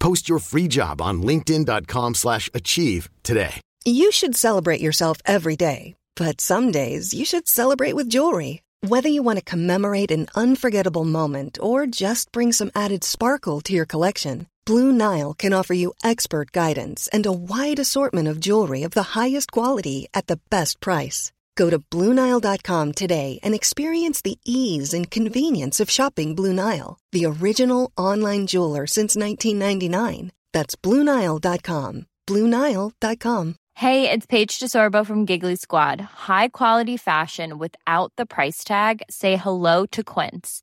[0.00, 3.60] Post your free job on linkedin.com/achieve slash achieve today.
[3.84, 8.62] You should celebrate yourself every day, but some days you should celebrate with jewelry.
[8.82, 13.72] Whether you want to commemorate an unforgettable moment or just bring some added sparkle to
[13.72, 18.82] your collection, Blue Nile can offer you expert guidance and a wide assortment of jewelry
[18.82, 21.32] of the highest quality at the best price.
[21.56, 27.26] Go to BlueNile.com today and experience the ease and convenience of shopping Blue Nile, the
[27.26, 30.32] original online jeweler since 1999.
[30.52, 32.06] That's BlueNile.com.
[32.26, 33.56] BlueNile.com.
[33.74, 36.00] Hey, it's Paige DeSorbo from Giggly Squad.
[36.00, 39.02] High quality fashion without the price tag.
[39.08, 40.62] Say hello to Quince.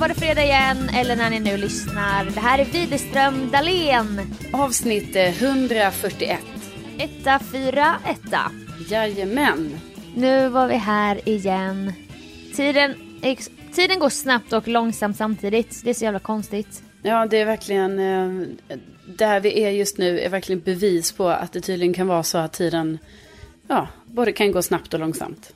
[0.00, 2.24] Var det fredag igen, eller när ni nu lyssnar.
[2.24, 4.20] Det här är Widerström Dahlén.
[4.52, 6.38] Avsnitt eh, 141.
[6.98, 8.52] Etta, fyra, etta.
[8.88, 9.80] Jajamän.
[10.14, 11.92] Nu var vi här igen.
[12.56, 12.94] Tiden,
[13.74, 15.80] tiden går snabbt och långsamt samtidigt.
[15.84, 16.82] Det är så jävla konstigt.
[17.02, 17.98] Ja, det är verkligen...
[17.98, 18.48] Eh,
[19.04, 22.38] där vi är just nu är verkligen bevis på att det tydligen kan vara så
[22.38, 22.98] att tiden...
[23.68, 25.52] Ja, både kan gå snabbt och långsamt.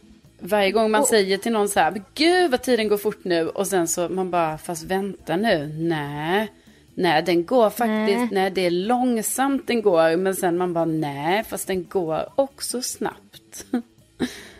[0.47, 3.25] Varje gång man Och- säger till någon så här, "Men gud vad tiden går fort
[3.25, 3.49] nu.
[3.49, 6.53] Och sen så man bara, fast vänta nu, nej.
[6.95, 8.29] Nej, den går faktiskt, Nej.
[8.33, 8.51] nej.
[8.51, 10.17] det är långsamt den går.
[10.17, 13.67] Men sen man bara, nej, fast den går också snabbt.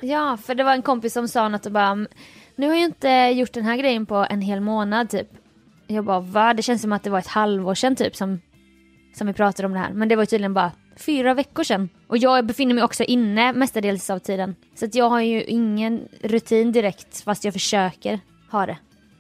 [0.01, 1.95] Ja, för det var en kompis som sa något och bara
[2.57, 5.29] Nu har jag inte gjort den här grejen på en hel månad typ.
[5.87, 6.55] Jag bara va?
[6.55, 8.41] Det känns som att det var ett halvår sedan typ som,
[9.19, 9.93] som vi pratade om det här.
[9.93, 11.89] Men det var tydligen bara fyra veckor sedan.
[12.07, 14.57] Och jag befinner mig också inne mestadels av tiden.
[14.75, 18.77] Så att jag har ju ingen rutin direkt fast jag försöker ha det.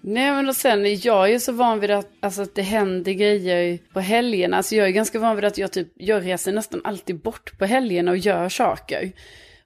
[0.06, 3.12] Nej men och sen, jag är ju så van vid att, alltså, att det händer
[3.12, 4.56] grejer på helgerna.
[4.56, 7.64] Alltså jag är ganska van vid att jag typ, jag reser nästan alltid bort på
[7.64, 9.12] helgerna och gör saker.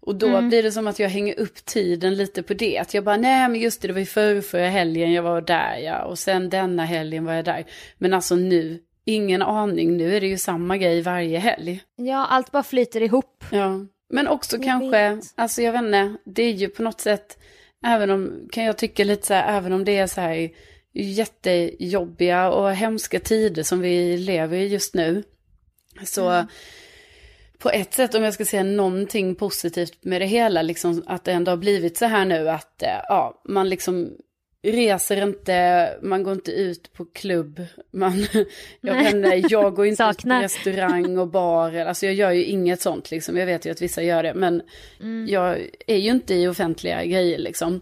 [0.00, 2.78] Och då blir det som att jag hänger upp tiden lite på det.
[2.78, 5.40] Att jag bara, nej men just det, det var ju förr, förra helgen jag var
[5.40, 6.04] där ja.
[6.04, 7.64] Och sen denna helgen var jag där.
[7.98, 11.80] Men alltså nu, ingen aning, nu är det ju samma grej varje helg.
[11.96, 13.44] Ja, allt bara flyter ihop.
[13.50, 13.80] Ja,
[14.10, 15.24] men också Jag kanske, vet.
[15.34, 17.38] alltså jag vet inte, det är ju på något sätt,
[17.86, 20.50] även om, kan jag tycka lite så här, även om det är så här
[20.94, 25.22] jättejobbiga och hemska tider som vi lever i just nu,
[26.04, 26.46] så
[27.58, 31.32] på ett sätt om jag ska säga någonting positivt med det hela, liksom att det
[31.32, 34.10] ändå har blivit så här nu att, eh, ja, man liksom
[34.72, 38.26] reser inte, man går inte ut på klubb, man,
[38.80, 42.80] jag inte, jag går inte ut på restaurang och bar, alltså jag gör ju inget
[42.80, 44.62] sånt liksom, jag vet ju att vissa gör det, men
[45.28, 47.80] jag är ju inte i offentliga grejer liksom.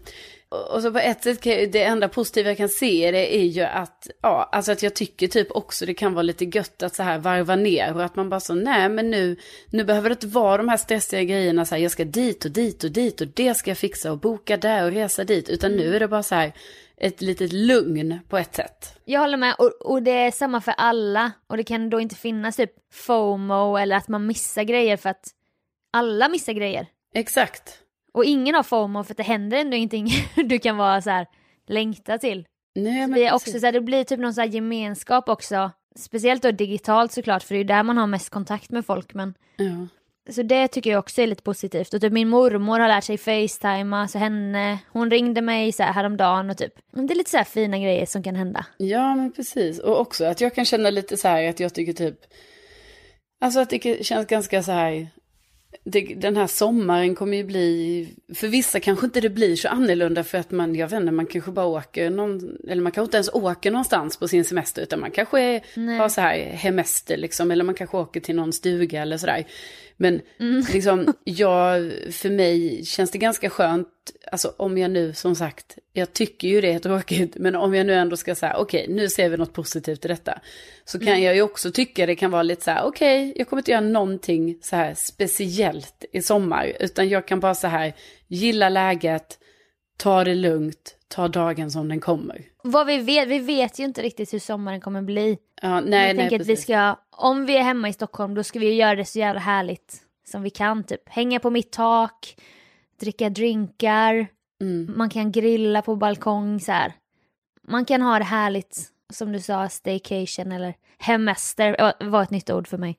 [0.49, 3.61] Och så på ett sätt, jag- det enda positiva jag kan se det är ju
[3.61, 7.03] att, ja, alltså att jag tycker typ också det kan vara lite gött att så
[7.03, 9.37] här varva ner och att man bara så, nej men nu,
[9.69, 12.51] nu behöver det inte vara de här stressiga grejerna så här, jag ska dit och
[12.51, 15.71] dit och dit och det ska jag fixa och boka där och resa dit, utan
[15.71, 16.53] nu är det bara så här
[16.97, 18.93] ett litet lugn på ett sätt.
[19.05, 22.15] Jag håller med och, och det är samma för alla och det kan då inte
[22.15, 25.27] finnas typ FOMO eller att man missar grejer för att
[25.93, 26.87] alla missar grejer.
[27.13, 27.79] Exakt.
[28.17, 30.09] Och ingen har FOMO för att det händer ändå ingenting
[30.45, 31.27] du kan vara så här
[31.67, 32.45] längta till.
[32.75, 35.71] Nej, det, är också så här, det blir typ någon så gemenskap också.
[35.95, 39.13] Speciellt då digitalt såklart för det är ju där man har mest kontakt med folk
[39.13, 39.87] men Ja.
[40.29, 41.93] Så det tycker jag också är lite positivt.
[41.93, 45.93] Och typ min mormor har lärt sig facetima, så henne, hon ringde mig så här
[45.93, 48.65] häromdagen och typ, det är lite så här fina grejer som kan hända.
[48.77, 49.79] Ja, men precis.
[49.79, 52.19] Och också att jag kan känna lite så här att jag tycker typ,
[53.41, 55.07] alltså att det känns ganska så här,
[55.83, 60.23] det, den här sommaren kommer ju bli, för vissa kanske inte det blir så annorlunda
[60.23, 63.17] för att man, jag vet inte, man kanske bara åker någon, eller man kanske inte
[63.17, 67.51] ens åker någonstans på sin semester utan man kanske är, har så här hemester liksom,
[67.51, 69.47] eller man kanske åker till någon stuga eller sådär.
[69.97, 70.65] Men mm.
[70.73, 73.87] liksom, jag, för mig känns det ganska skönt,
[74.31, 77.87] alltså om jag nu som sagt, jag tycker ju det är tråkigt, men om jag
[77.87, 80.39] nu ändå ska säga, okej, okay, nu ser vi något positivt i detta.
[80.85, 81.23] Så kan mm.
[81.23, 83.71] jag ju också tycka det kan vara lite så här, okej, okay, jag kommer inte
[83.71, 87.93] göra någonting så här speciellt i sommar, utan jag kan bara så här,
[88.27, 89.39] gilla läget,
[89.97, 92.41] ta det lugnt, ta dagen som den kommer.
[92.63, 95.37] Vad vi vet, vi vet ju inte riktigt hur sommaren kommer bli.
[95.61, 98.43] Ja, nej, jag nej, tänker att vi ska, om vi är hemma i Stockholm då
[98.43, 100.83] ska vi göra det så jävla härligt som vi kan.
[100.83, 102.35] Typ hänga på mitt tak,
[102.99, 104.27] dricka drinkar,
[104.61, 104.93] mm.
[104.97, 106.93] man kan grilla på balkong så här.
[107.67, 108.83] Man kan ha det härligt,
[109.13, 112.97] som du sa, staycation eller hemester var ett nytt ord för mig.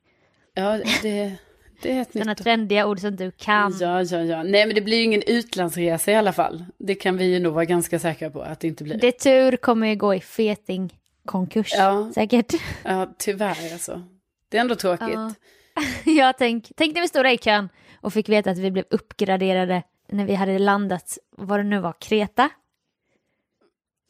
[0.53, 1.35] Ja, det,
[1.81, 3.77] det är ett Sådana trendiga ord som du kan.
[3.79, 4.43] Ja, ja, ja.
[4.43, 6.65] Nej, men det blir ju ingen utlandsresa i alla fall.
[6.77, 8.97] Det kan vi ju nog vara ganska säkra på att det inte blir.
[8.97, 10.93] Det tur kommer ju gå i feting
[11.25, 12.11] konkurs ja.
[12.15, 12.53] säkert.
[12.83, 14.01] Ja, tyvärr alltså.
[14.49, 15.09] Det är ändå tråkigt.
[15.13, 15.33] Ja,
[16.05, 17.69] ja tänk, tänk när vi stod där i kön
[18.01, 21.93] och fick veta att vi blev uppgraderade när vi hade landat, vad det nu var,
[21.99, 22.49] Kreta.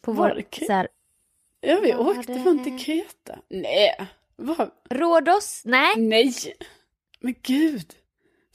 [0.02, 0.88] På var vår, det så här,
[1.62, 2.44] Ja, vi åkte det...
[2.44, 3.40] fan till Kreta.
[3.50, 4.72] Nej, vad?
[4.90, 5.62] Rhodos?
[5.66, 5.94] Nej.
[5.98, 6.34] Nej.
[7.20, 7.94] Men gud.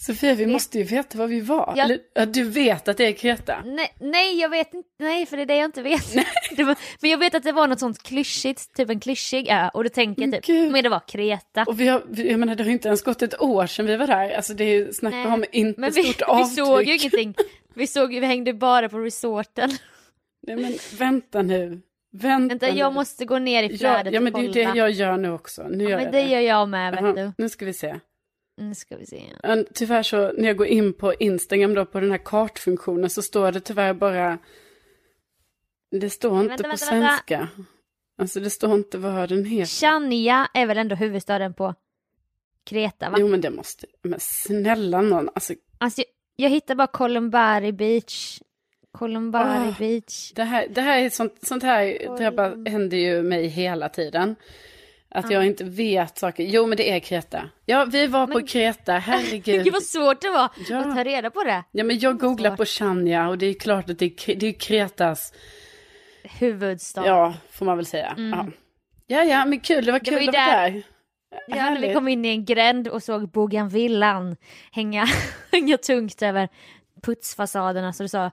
[0.07, 1.75] Sofia, vi måste ju veta var vi var.
[1.77, 1.85] Jag...
[1.85, 3.63] Eller, du vet att det är Kreta?
[3.65, 4.89] Nej, nej, jag vet inte.
[4.99, 6.15] Nej, för det är det jag inte vet.
[6.57, 9.71] var, men jag vet att det var något sånt klyschigt, typ en klyschig ö.
[9.75, 10.73] Och då tänker jag typ, Gud.
[10.73, 11.65] men det var Kreta.
[11.67, 14.07] Och vi har, jag menar, det har inte ens gått ett år sedan vi var
[14.07, 14.31] där.
[14.31, 16.51] Alltså det är ju snack om inte men vi, stort avtryck.
[16.51, 17.35] Vi såg ju ingenting.
[17.75, 19.71] Vi såg vi hängde bara på resorten.
[20.47, 21.81] Nej men vänta nu.
[22.13, 24.91] Vänta, Vänta jag måste gå ner i flödet ja, ja, men det är det jag
[24.91, 25.69] gör nu också.
[25.69, 26.23] Nu ja, gör men jag det.
[26.23, 27.15] det gör jag med, vet uh -huh.
[27.15, 27.33] du.
[27.39, 27.95] Nu ska vi se.
[28.57, 29.23] Nu ska vi se.
[29.75, 33.53] Tyvärr så när jag går in på Instagram då på den här kartfunktionen så står
[33.53, 34.39] det tyvärr bara.
[35.91, 37.39] Det står inte vänta, på vänta, svenska.
[37.39, 37.71] Vänta.
[38.19, 39.67] Alltså det står inte vad den heter.
[39.67, 41.75] Chania är väl ändå huvudstaden på
[42.65, 43.17] Kreta va?
[43.21, 45.31] Jo men det måste, men snälla någon.
[45.35, 46.07] Alltså, alltså jag,
[46.37, 48.41] jag hittar bara Columbari Beach.
[48.93, 50.33] Columbari oh, Beach.
[50.35, 51.85] Det här, det här är sånt, sånt här,
[52.17, 54.37] det här bara händer ju mig hela tiden.
[55.15, 56.45] Att jag inte vet saker.
[56.45, 57.51] Jo men det är Kreta.
[57.65, 58.41] Ja vi var men...
[58.41, 59.45] på Kreta, herregud.
[59.65, 60.79] Gud vad svårt det var ja.
[60.79, 61.65] att ta reda på det.
[61.71, 64.53] Ja men jag googlar på Chania och det är klart att det är, det är
[64.53, 65.33] Kretas
[66.25, 67.07] huvudstad.
[67.07, 68.15] Ja, får man väl säga.
[68.17, 68.31] Mm.
[68.39, 68.47] Ja.
[69.07, 70.83] ja, ja, men kul, det var kul det var att vara där.
[71.47, 71.81] Ja, Härligt.
[71.81, 74.37] när vi kom in i en gränd och såg Bougainvillan
[74.73, 75.07] hänga,
[75.53, 76.49] hänga tungt över
[77.03, 78.31] putsfasaderna så du sa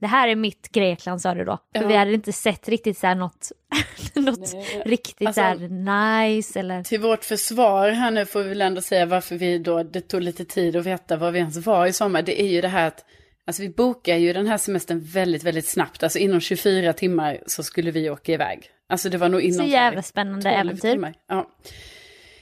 [0.00, 1.58] det här är mitt Grekland sa du då.
[1.76, 1.88] För ja.
[1.88, 3.52] vi hade inte sett riktigt så här något,
[4.14, 4.54] något
[4.84, 6.82] riktigt alltså, så här nice eller.
[6.82, 10.22] Till vårt försvar här nu får vi väl ändå säga varför vi då, det tog
[10.22, 12.22] lite tid att veta var vi ens var i sommar.
[12.22, 13.04] Det är ju det här att,
[13.46, 16.02] alltså vi bokar ju den här semestern väldigt, väldigt snabbt.
[16.02, 18.70] Alltså inom 24 timmar så skulle vi åka iväg.
[18.88, 19.66] Alltså det var nog inom.
[19.66, 20.92] Så jävla spännande äventyr.
[20.92, 21.14] Timmar.
[21.28, 21.50] Ja.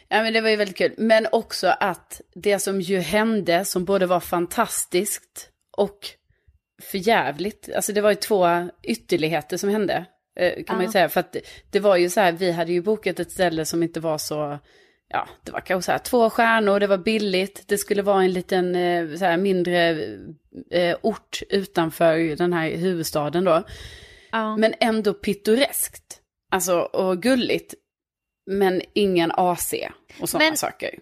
[0.08, 0.94] Ja men det var ju väldigt kul.
[0.98, 5.98] Men också att det som ju hände som både var fantastiskt och
[6.84, 7.68] för jävligt.
[7.76, 10.06] Alltså det var ju två ytterligheter som hände.
[10.36, 11.08] Eh, kan man ju säga.
[11.08, 11.36] För att
[11.70, 14.58] det var ju så här, vi hade ju bokat ett ställe som inte var så,
[15.08, 18.32] ja, det var kanske så här två stjärnor, det var billigt, det skulle vara en
[18.32, 20.06] liten eh, så här mindre
[20.70, 23.62] eh, ort utanför den här huvudstaden då.
[24.32, 24.56] Ja.
[24.56, 26.20] Men ändå pittoreskt.
[26.50, 27.74] Alltså, och gulligt.
[28.46, 29.74] Men ingen AC
[30.20, 30.98] och sådana saker.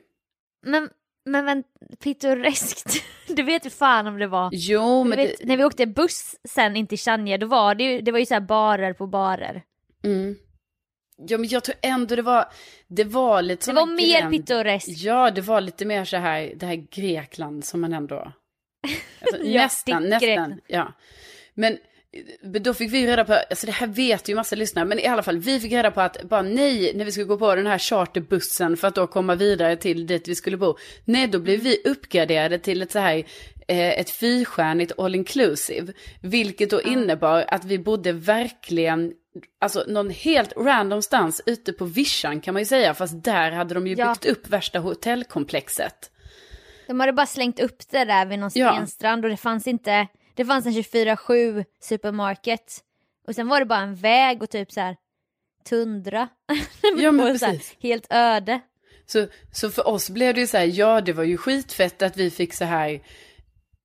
[0.66, 0.88] Men
[1.24, 1.64] men, men
[2.02, 4.50] pittoreskt, du vet ju fan om det var.
[4.52, 5.44] Jo men vet, det...
[5.46, 8.26] När vi åkte buss sen in till Chania, då var det ju, det var ju
[8.26, 9.62] så här barer på barer.
[10.04, 10.36] Mm.
[11.28, 12.44] Ja men jag tror ändå det var,
[12.88, 14.32] det var lite Det var mer gränd.
[14.32, 15.02] pittoreskt.
[15.02, 18.14] Ja det var lite mer så här, det här Grekland som man ändå,
[19.20, 20.92] alltså, nästan, nästan, ja.
[21.54, 21.78] Men
[22.42, 25.22] då fick vi reda på, alltså det här vet ju massa lyssnare, men i alla
[25.22, 27.78] fall vi fick reda på att bara nej, när vi skulle gå på den här
[27.78, 30.76] charterbussen för att då komma vidare till dit vi skulle bo.
[31.04, 33.16] Nej, då blev vi uppgraderade till ett så här,
[33.68, 35.92] eh, ett fyrstjärnigt all inclusive.
[36.20, 39.12] Vilket då innebar att vi bodde verkligen,
[39.60, 43.74] alltså någon helt random stans ute på vischan kan man ju säga, fast där hade
[43.74, 44.08] de ju ja.
[44.08, 46.10] byggt upp värsta hotellkomplexet.
[46.86, 49.26] De hade bara slängt upp det där vid någon stenstrand ja.
[49.26, 52.78] och det fanns inte det fanns en 24-7 supermarket.
[53.28, 54.96] Och sen var det bara en väg och typ så här
[55.68, 56.28] tundra.
[56.98, 57.76] ja men precis.
[57.82, 58.60] helt öde.
[59.06, 62.16] Så, så för oss blev det ju så här, ja det var ju skitfett att
[62.16, 63.00] vi fick så här,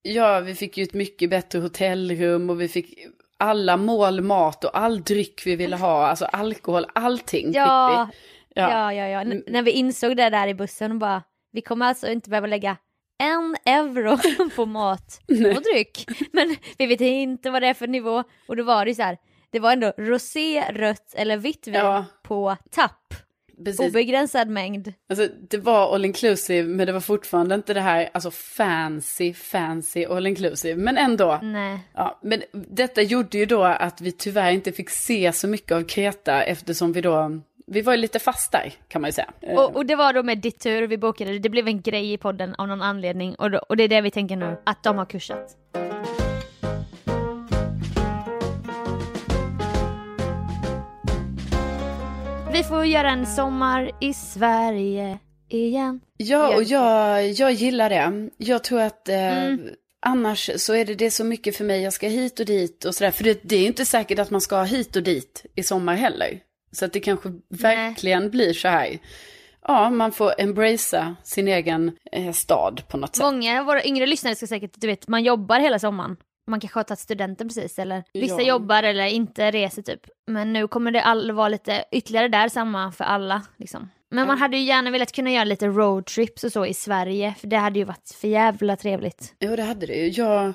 [0.02, 3.00] ja vi fick ju ett mycket bättre hotellrum och vi fick
[3.38, 8.62] alla mål mat och all dryck vi ville ha, alltså alkohol, allting Ja, fick vi.
[8.62, 9.22] ja, ja, ja.
[9.22, 12.48] N- när vi insåg det där i bussen och bara, vi kommer alltså inte behöva
[12.48, 12.78] lägga
[13.20, 14.18] en euro
[14.56, 16.06] på mat och dryck.
[16.34, 18.24] Men vi vet inte vad det är för nivå.
[18.48, 19.18] Och då var det så här,
[19.52, 22.06] det var ändå rosé, rött eller vitt vin Ja.
[22.24, 23.14] på tapp.
[23.66, 23.80] Precis.
[23.90, 24.94] Obegränsad mängd.
[25.10, 30.06] Alltså det var all inclusive men det var fortfarande inte det här alltså fancy, fancy
[30.06, 30.76] all inclusive.
[30.82, 31.40] Men ändå.
[31.44, 31.80] Nej.
[31.94, 35.84] Ja, men detta gjorde ju då att vi tyvärr inte fick se så mycket av
[35.84, 39.30] Kreta eftersom vi då, vi var ju lite fast där kan man ju säga.
[39.42, 41.40] Och, och det var då med ditt tur vi bokade det.
[41.40, 43.36] Det blev en grej i podden av någon anledning.
[43.36, 45.58] Och, då, och det är det vi tänker nu, att de har kursat.
[52.54, 55.20] Vi får göra en sommar i Sverige
[55.50, 56.00] igen.
[56.18, 58.30] Ja, och jag, jag gillar det.
[58.38, 59.70] Jag tror att eh, Mm.
[60.06, 62.96] annars så är det, det så mycket för mig, jag ska hit och dit och
[62.96, 63.12] sådär.
[63.12, 66.40] För det, det är inte säkert att man ska hit och dit i sommar heller.
[66.72, 68.98] Så att det kanske verkligen blir så här.
[69.68, 73.24] Ja, man får embracea sin egen eh, stad på något sätt.
[73.26, 76.18] Många av våra yngre lyssnare ska säkert, du vet, man jobbar hela sommaren.
[76.50, 78.48] Man kanske har tagit studenten precis eller vissa Ja.
[78.48, 80.02] jobbar eller inte reser typ.
[80.28, 83.90] Men nu kommer det all vara lite ytterligare där samma för alla liksom.
[84.10, 87.48] Men man hade ju gärna velat kunna göra lite roadtrips och så i Sverige för
[87.48, 89.34] det hade ju varit för jävla trevligt.
[89.40, 90.08] Jo, det hade det ju.
[90.10, 90.54] Jag,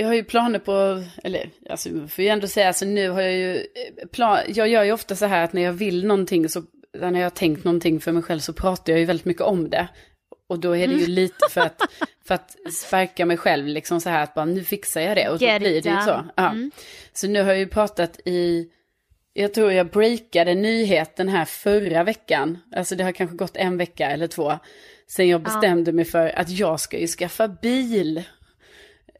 [0.00, 3.32] jag har ju planer på, eller alltså, får jag ändå säga, alltså nu har jag
[3.32, 6.62] ju eh, plan, jag gör ju ofta så här att när jag vill någonting så,
[6.98, 9.70] när jag har tänkt någonting för mig själv så pratar jag ju väldigt mycket om
[9.70, 9.88] det.
[10.48, 10.98] Och då är det Mm.
[10.98, 11.80] ju lite för att,
[12.26, 15.38] för att sparka mig själv liksom så här att bara nu fixar jag det och
[15.38, 16.24] då blir det ju så.
[16.36, 16.50] Ja.
[16.50, 16.70] Mm.
[17.12, 18.68] Så nu har jag ju pratat i,
[19.32, 22.58] jag tror jag breakade nyheten här förra veckan.
[22.76, 24.52] Alltså det har kanske gått en vecka eller två.
[25.06, 28.22] Sen jag bestämde mig för att jag ska ju skaffa bil.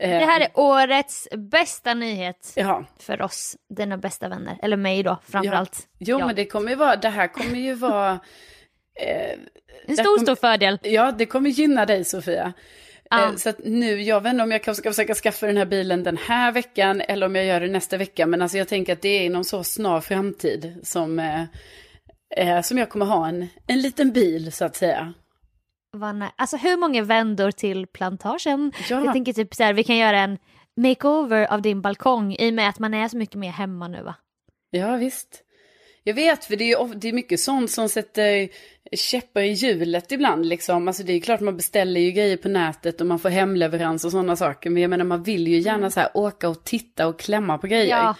[0.08, 4.58] Det här är årets bästa nyhet Ja, för oss, dina bästa vänner.
[4.62, 5.88] Eller mig då framförallt.
[5.98, 6.26] jo Ja.
[6.26, 8.10] men det kommer ju vara, det här kommer ju vara,
[9.00, 9.30] eh,
[9.86, 10.78] En stor, kom- stor fördel.
[10.82, 12.52] ja det kommer gynna dig Sofia.
[13.10, 13.24] Ja.
[13.28, 16.02] Eh, så nu, jag vet inte om jag kanske ska försöka skaffa den här bilen
[16.04, 18.26] den här veckan eller om jag gör det nästa vecka.
[18.26, 21.42] Men alltså jag tänker att det är inom så snar framtid som, eh,
[22.36, 25.12] eh, som jag kommer ha en, en liten bil så att säga.
[25.92, 28.72] Vad nä- alltså hur många vändor till plantagen?
[28.90, 29.04] Ja.
[29.04, 30.38] Jag tänker typ så här, vi kan göra en
[30.76, 34.02] makeover av din balkong i och med att man är så mycket mer hemma nu
[34.02, 34.14] va?
[34.70, 35.44] Ja, visst.
[36.04, 38.48] Jag vet, för det är, det är mycket sånt som sätter
[38.96, 40.46] käppar i hjulet ibland.
[40.46, 40.88] Liksom.
[40.88, 44.10] Alltså, det är klart man beställer ju grejer på nätet och man får hemleverans och
[44.10, 44.70] sådana saker.
[44.70, 47.66] Men jag menar, man vill ju gärna så här åka och titta och klämma på
[47.66, 47.96] grejer.
[47.96, 48.14] Ja,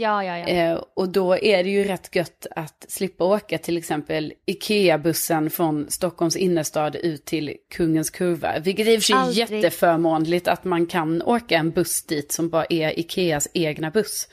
[0.00, 0.38] ja, ja.
[0.38, 0.46] ja.
[0.48, 5.90] Eh, och då är det ju rätt gött att slippa åka till exempel Ikea-bussen från
[5.90, 8.58] Stockholms innerstad ut till Kungens Kurva.
[8.58, 9.50] Vilket är i och för sig Aldrig.
[9.62, 14.28] jätteförmånligt att man kan åka en buss dit som bara är Ikeas egna buss.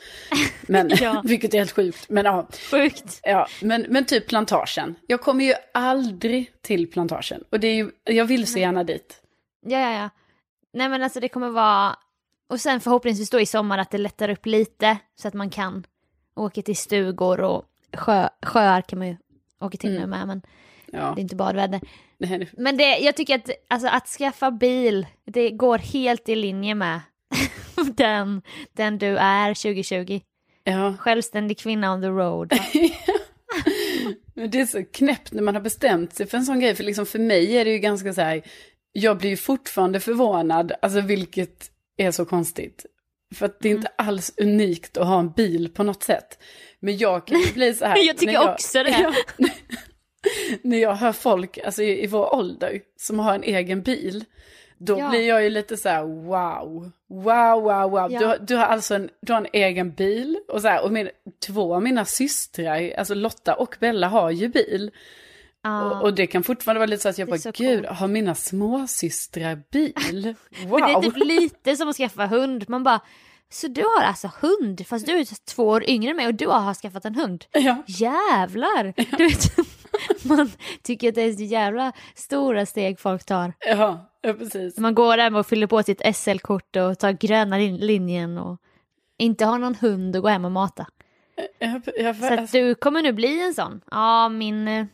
[0.62, 1.22] Men, Ja.
[1.24, 2.08] vilket är helt sjukt.
[2.08, 3.20] Men ja, Sjukt.
[3.22, 4.94] ja men, men typ plantagen.
[5.06, 7.44] Jag kommer ju aldrig till plantagen.
[7.50, 9.18] Och det är ju, jag vill så gärna dit.
[9.66, 10.10] Ja, ja, ja.
[10.74, 11.96] Nej men alltså det kommer vara,
[12.52, 15.86] och sen förhoppningsvis då i sommar att det lättar upp lite så att man kan
[16.36, 17.64] åka till stugor och
[17.96, 19.16] sjö, sjöar kan man ju
[19.60, 20.42] åka till nu med men
[20.92, 21.80] Ja, det är inte badväder.
[22.24, 26.74] här, Men det, jag tycker att alltså, att skaffa bil, det går helt i linje
[26.74, 27.00] med
[27.96, 28.42] den,
[28.72, 30.20] den du är 2020.
[30.64, 30.94] ja.
[30.98, 32.52] Självständig kvinna on the road.
[34.34, 36.74] Men det är så knäppt när man har bestämt sig för en sån grej.
[36.74, 38.42] För liksom för mig är det ju ganska så här,
[38.92, 41.71] jag blir ju fortfarande förvånad, alltså vilket
[42.02, 42.86] är så konstigt.
[43.34, 46.38] För att det är inte alls unikt att ha en bil på något sätt.
[46.80, 47.96] Men jag kan ju bli så här.
[48.06, 48.90] Jag tycker när också det.
[49.38, 49.48] Ja,
[50.62, 54.24] när jag hör folk alltså, i, i vår ålder som har en egen bil.
[54.78, 55.10] Då Ja.
[55.10, 58.12] blir jag ju lite så här wow, wow, wow, wow.
[58.12, 58.18] Ja.
[58.18, 60.38] Du, har- du har alltså en, du har en egen bil.
[60.48, 61.08] Och, så här, och min,
[61.46, 64.90] två av mina systrar, alltså Lotta och Bella har ju bil.
[65.62, 65.90] Ja.
[65.90, 67.98] Och, och det kan fortfarande vara lite så att jag bara, gud, coolt.
[67.98, 69.94] har mina småsystrar bil?
[70.62, 71.02] Men det är Wow!
[71.02, 72.64] typ lite som att skaffa hund.
[72.68, 73.00] Man bara,
[73.50, 76.46] så du har alltså hund fast du är två år yngre än mig och du
[76.46, 77.44] har skaffat en hund.
[77.52, 78.94] Ja, Jävlar!
[79.16, 79.56] Du vet,
[80.24, 80.50] man
[80.82, 83.52] tycker att det är så jävla stora steg folk tar.
[83.66, 84.78] ja, ja, precis.
[84.78, 88.58] Man går där och fyller på sitt SL-kort och tar gröna lin- linjen och
[89.18, 90.86] inte har någon hund och gå hem och mata.
[91.58, 93.80] Ja, ja, Så att du kommer nu bli en sån.
[93.90, 94.86] Ja, min, eh,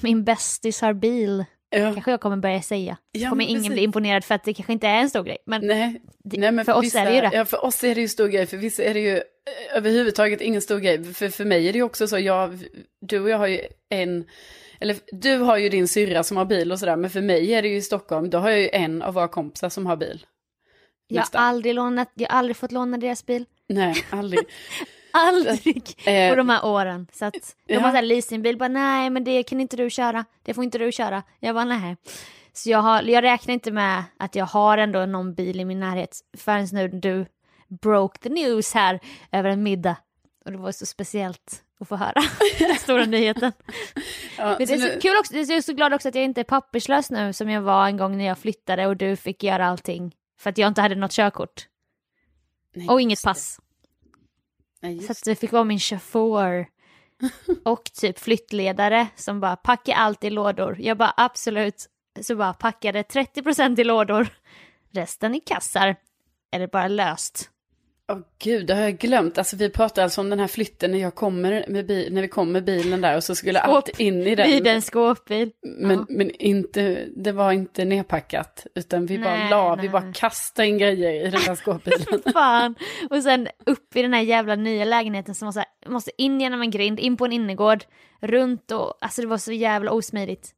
[0.00, 1.44] min bästis har bil.
[1.70, 2.96] ja, Kanske jag kommer börja säga.
[3.12, 3.72] Ja, kommer ingen precis.
[3.72, 5.38] bli imponerad för att det kanske inte är en stor grej.
[5.46, 6.02] Men nej.
[6.24, 7.30] det, Nej, men för oss vissa, är det ju det.
[7.32, 8.46] Ja, för oss är det ju stor grej.
[8.46, 11.04] För vissa är det ju eh, överhuvudtaget ingen stor grej.
[11.14, 12.58] För, för mig är det ju också så, jag,
[13.00, 14.24] du och jag har ju en,
[14.80, 17.62] eller du har ju din syrra som har bil och sådär, men för mig är
[17.62, 20.26] det ju i Stockholm, då har jag ju en av våra kompisar som har bil.
[21.08, 23.44] Jag har aldrig lånat, jag har aldrig fått låna deras bil.
[23.68, 24.40] Nej, aldrig.
[25.12, 27.06] Aldrig Eh, på de här åren.
[27.12, 27.80] Så att de ja.
[27.80, 30.78] har så här leasingbil, bara nej men det kan inte du köra, det får inte
[30.78, 31.22] du köra.
[31.40, 31.96] Jag bara nej.
[32.52, 35.80] Så jag, har, jag räknar inte med att jag har ändå någon bil i min
[35.80, 37.26] närhet förrän nu du
[37.68, 39.00] broke the news här
[39.32, 39.96] över en middag.
[40.44, 42.22] Och det var så speciellt att få höra
[42.58, 43.52] den stora nyheten.
[44.38, 46.24] ja, Men det är så nu- kul också, jag är så glad också att jag
[46.24, 49.42] inte är papperslös nu som jag var en gång när jag flyttade och du fick
[49.42, 50.14] göra allting.
[50.40, 51.66] För att jag inte hade något körkort.
[52.74, 53.62] Nej, Och inget just det.
[54.90, 56.66] Just Så att det fick vara min chaufför.
[57.64, 60.76] Och typ flyttledare som bara packar allt i lådor.
[60.80, 61.88] Jag bara absolut.
[62.20, 64.28] Så bara packade 30% i lådor.
[64.90, 65.96] Resten i kassar.
[66.52, 67.51] Eller bara löst.
[68.12, 69.38] Åh gud, det har jag glömt.
[69.38, 72.28] Alltså vi pratade alltså om den här flytten när, jag kommer med bil, när vi
[72.28, 73.68] kom med bilen där och så skulle Skåp.
[73.70, 74.46] allt in i den.
[74.50, 75.50] Vid en skåpbil.
[75.62, 76.06] Men, Ja.
[76.08, 80.68] men inte, det var inte nedpackat, utan vi bara Nej, la, nej, vi bara kastade
[80.68, 82.22] in grejer i den där skåpbilen.
[82.32, 82.74] Fan.
[83.10, 86.40] Och sen upp i den här jävla nya lägenheten som var så här, måste in
[86.40, 87.84] genom en grind, in på en innergård,
[88.20, 90.54] runt och alltså det var så jävla osmidigt.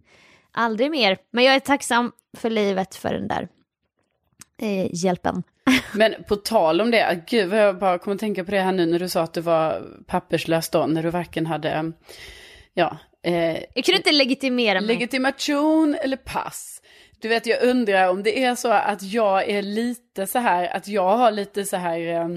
[0.52, 1.18] Aldrig mer.
[1.30, 3.48] Men jag är tacksam för livet för den där
[4.62, 5.42] eh, hjälpen.
[5.94, 8.86] Men på tal om det, gud vad jag bara kommer tänka på det här nu
[8.86, 11.92] när du sa att du var papperslös då, när du varken hade,
[12.74, 14.88] ja, eh, Jag kunde inte legitimera mig.
[14.88, 16.82] legitimation eller pass.
[17.20, 20.88] Du vet, jag undrar om det är så att jag är lite så här, att
[20.88, 22.28] jag har lite så här, eh,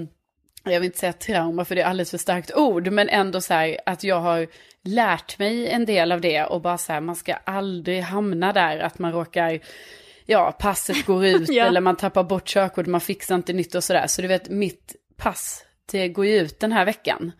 [0.64, 3.54] jag vill inte säga trauma för det är alldeles för starkt ord, men ändå så
[3.54, 4.46] här att jag har
[4.84, 8.78] lärt mig en del av det och bara så här, man ska aldrig hamna där
[8.78, 9.60] att man råkar,
[10.30, 11.64] ja, passet går ut Ja.
[11.64, 14.06] eller man tappar bort körkort, man fixar inte nytt och sådär.
[14.06, 17.32] Så du vet, mitt pass, det går ju ut den här veckan.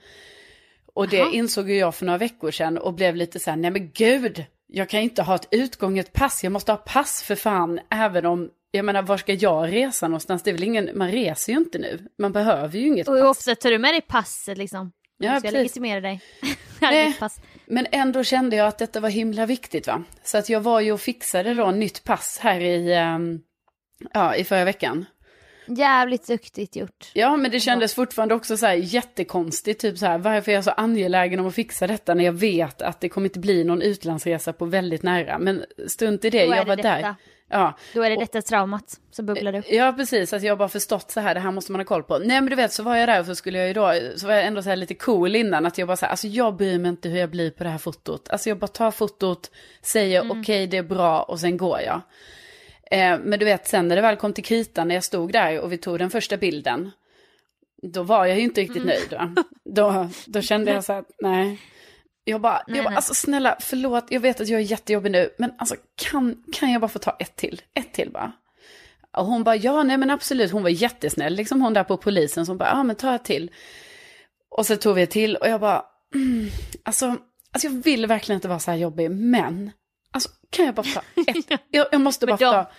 [0.94, 1.30] Och det Jaha.
[1.32, 4.44] insåg ju jag för några veckor sedan och blev lite så här, nej men gud,
[4.66, 8.50] jag kan inte ha ett utgånget pass, jag måste ha pass för fan, även om,
[8.70, 10.42] jag menar, var ska jag resa någonstans?
[10.42, 13.38] Det är väl ingen, man reser ju inte nu, man behöver ju inget Och pass.
[13.38, 14.92] ofta tar du med dig passet liksom?
[15.18, 15.52] Ja, ska precis.
[15.52, 16.20] legitimera dig.
[16.80, 17.04] Nej.
[17.04, 17.40] Arbetspass.
[17.70, 20.02] Men ändå kände jag att detta var himla viktigt va.
[20.22, 23.40] Så att jag var ju och fixade då nytt pass här i, ehm,
[24.14, 25.06] ja, i förra veckan.
[25.66, 27.10] Jävligt duktigt gjort.
[27.14, 30.64] Ja, men det kändes fortfarande också så här jättekonstigt, typ så här, varför är jag
[30.64, 33.82] så angelägen om att fixa detta när jag vet att det kommer inte bli någon
[33.82, 35.38] utlandsresa på väldigt nära.
[35.38, 36.88] Men strunt i det, jag var detta.
[36.88, 37.14] där.
[37.50, 39.64] Ja, Då är det detta traumat som bubblar upp.
[39.68, 40.32] Ja, precis.
[40.32, 42.18] Att jag har bara förstått så här, det här måste man ha koll på.
[42.18, 44.26] Nej, men du vet, så var jag där och så skulle jag ju då, så
[44.26, 45.66] var jag ändå så här lite cool innan.
[45.66, 47.70] Att jag bara så här, alltså jag bryr mig inte hur jag blir på det
[47.70, 48.28] här fotot.
[48.28, 49.50] Alltså jag bara tar fotot,
[49.82, 52.00] säger okej, det är bra och sen går jag.
[52.90, 55.60] Eh, men du vet, sen när det väl kom till kritan, när jag stod där
[55.60, 56.90] och vi tog den första bilden.
[57.82, 59.12] Då var jag ju inte riktigt nöjd.
[59.12, 59.34] Va?
[59.64, 61.58] Då, då kände jag så här, nej.
[62.28, 62.96] Jag bara, Nej, jag bara nej.
[62.96, 66.80] alltså snälla, förlåt, jag vet att jag är jättejobbig nu, men alltså kan, kan jag
[66.80, 67.62] bara få ta ett till?
[67.74, 68.32] Ett till bara.
[69.16, 72.46] Och hon bara, ja nej men absolut, hon var jättesnäll, liksom hon där på polisen
[72.46, 73.50] som bara, ja men ta ett till.
[74.50, 76.48] Och så tog vi ett till och jag bara, mm,
[76.82, 77.06] alltså,
[77.52, 79.70] alltså jag vill verkligen inte vara så här jobbig, men,
[80.10, 82.70] alltså kan jag bara ta ett, jag, jag måste bara de- ta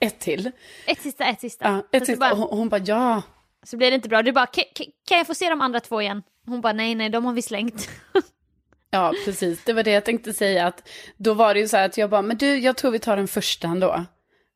[0.00, 0.50] ett till.
[0.86, 1.64] Ett sista, ett sista.
[1.92, 3.22] Ja, ett du bara, hon, hon bara, ja.
[3.66, 4.22] så blir det inte bra.
[4.22, 6.22] Du bara, "Ka- ka- kan jag få se de andra två igen?
[6.46, 7.88] Hon bara, nej, nej, de har vi slängt.
[8.90, 9.64] Ja, precis.
[9.64, 10.66] Det var det jag tänkte säga.
[10.66, 12.98] att Då var det ju så här att jag bara, men du, jag tror vi
[12.98, 14.04] tar den första ändå.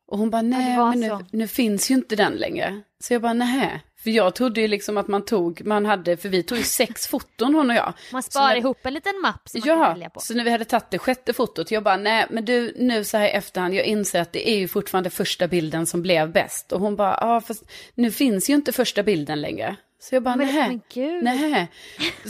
[0.07, 2.81] Och hon bara, nej, men nu, nu finns ju inte den längre.
[3.03, 3.81] Så jag bara, nej.
[4.03, 7.07] För jag trodde ju liksom att man tog, man hade, för vi tog ju sex
[7.09, 7.93] foton hon och jag.
[8.11, 10.19] Man sparar när- ihop en liten mapp som man kan Ja, välja på.
[10.19, 13.17] så när vi hade tagit det sjätte fotot, jag bara, nej, men du, nu så
[13.17, 16.71] här i efterhand, jag inser att det är ju fortfarande första bilden som blev bäst.
[16.71, 17.63] Och hon bara, ja, fast
[17.95, 19.75] nu finns ju inte första bilden längre.
[19.99, 20.47] Så jag bara, Men-
[21.23, 21.71] nej, nej.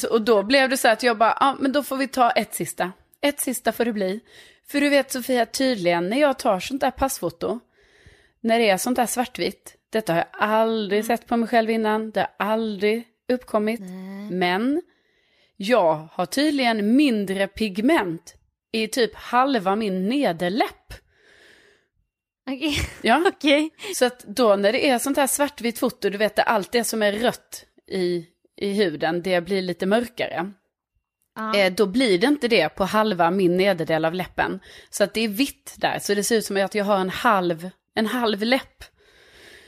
[0.10, 2.54] Och då blev det så att jag bara, ja, men då får vi ta ett
[2.54, 2.92] sista.
[3.22, 4.20] Ett sista får det bli.
[4.68, 7.60] För du vet Sofia, tydligen när jag tar sånt där passfoto,
[8.42, 11.18] när det är sånt där svartvitt, detta har jag aldrig Mm.
[11.18, 13.80] sett på mig själv innan, det har aldrig uppkommit.
[14.32, 14.82] Men
[15.58, 18.36] jag har tydligen mindre pigment
[18.72, 20.94] i typ halva min nederläpp.
[22.48, 22.78] Okej.
[23.02, 23.70] Ja, Okej.
[23.96, 27.02] så att då när det är sånt här svartvitt foto, du vet allt det som
[27.02, 28.26] är rött i,
[28.58, 30.52] i huden, det blir lite mörkare.
[31.36, 31.56] Ja.
[31.58, 34.60] Eh, då blir det inte det på halva min nederdel av läppen.
[34.90, 37.10] Så att det är vitt där, så det ser ut som att jag har en
[37.10, 38.84] halv, en halv läpp.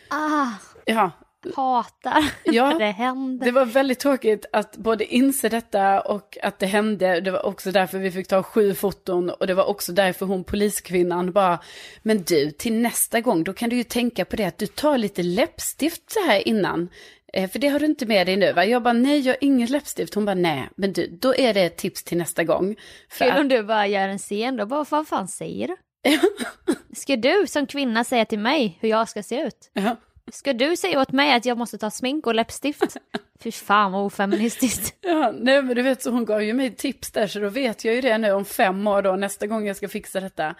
[0.09, 0.47] Ah,
[0.85, 1.11] Ja,
[1.55, 3.45] hatar Ja, när det händer.
[3.45, 7.21] Det var väldigt tråkigt att både inse detta och att det hände.
[7.21, 10.43] Det var också därför vi fick ta sju foton och det var också därför hon
[10.43, 11.59] poliskvinnan bara,
[12.03, 14.97] men du till nästa gång då kan du ju tänka på det att du tar
[14.97, 16.89] lite läppstift så här innan.
[17.33, 18.65] Eh, för det har du inte med dig nu va?
[18.65, 20.13] Jag bara, nej jag har inget läppstift.
[20.13, 20.69] Hon bara, nej.
[20.77, 22.75] Men du, då är det ett tips till nästa gång.
[23.09, 25.75] För Kul att- om du bara gör en scen då, bara, vad fan säger du?
[26.95, 29.71] Ska du som kvinna säga till mig hur jag ska se ut?
[29.73, 29.95] Ja.
[30.31, 32.97] Ska du säga åt mig att jag måste ta smink och läppstift?
[33.39, 34.95] Fy fan vad ofeministiskt.
[35.01, 37.85] Ja, nej men du vet så hon gav ju mig tips där så då vet
[37.85, 40.55] jag ju det nu om fem år då nästa gång jag ska fixa detta.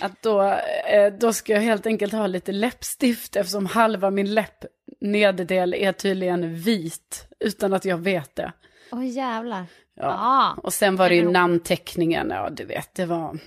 [0.00, 0.42] Att då,
[0.92, 4.64] eh, då ska jag helt enkelt ha lite läppstift eftersom halva min läpp
[5.00, 8.52] nederdel är tydligen vit utan att jag vet det.
[8.92, 9.66] Åh jävlar.
[9.94, 10.06] Ja.
[10.06, 10.60] Ah.
[10.62, 13.38] Och sen var det ju namnteckningen, ja du vet det var,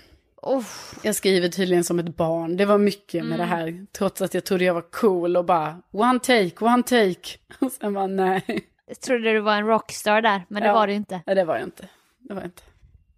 [0.48, 1.00] Uff.
[1.04, 2.58] jag skriver tydligen som ett barn.
[2.58, 5.82] Det var mycket med det här, trots att jag trodde jag var cool och bara
[5.92, 7.38] one take, one take.
[7.60, 8.44] Och sen bara nej,
[8.88, 10.74] Jag trodde du var en rockstar där, men det Ja.
[10.74, 11.22] var du inte.
[11.26, 11.88] nej det var jag inte.
[12.20, 12.64] Det var jag inte.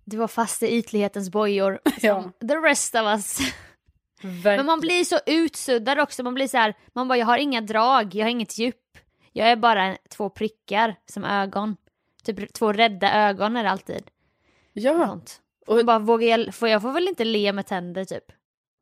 [0.06, 1.80] Du var fast i ytlighetens bojor.
[2.02, 2.32] Ja.
[2.42, 3.40] The rest of us.
[4.22, 4.58] Verkligen.
[4.58, 7.62] Men man blir så utsuddad också, man blir så här, man bara jag har inga
[7.62, 8.76] drag, jag har inget djup.
[9.32, 11.76] Jag är bara två prickar som ögon.
[12.24, 14.04] Typ två rädda ögon är det alltid.
[14.74, 15.42] Ja, Sånt.
[15.68, 18.24] Och bara vågar jag, får jag får väl inte le med tänder typ.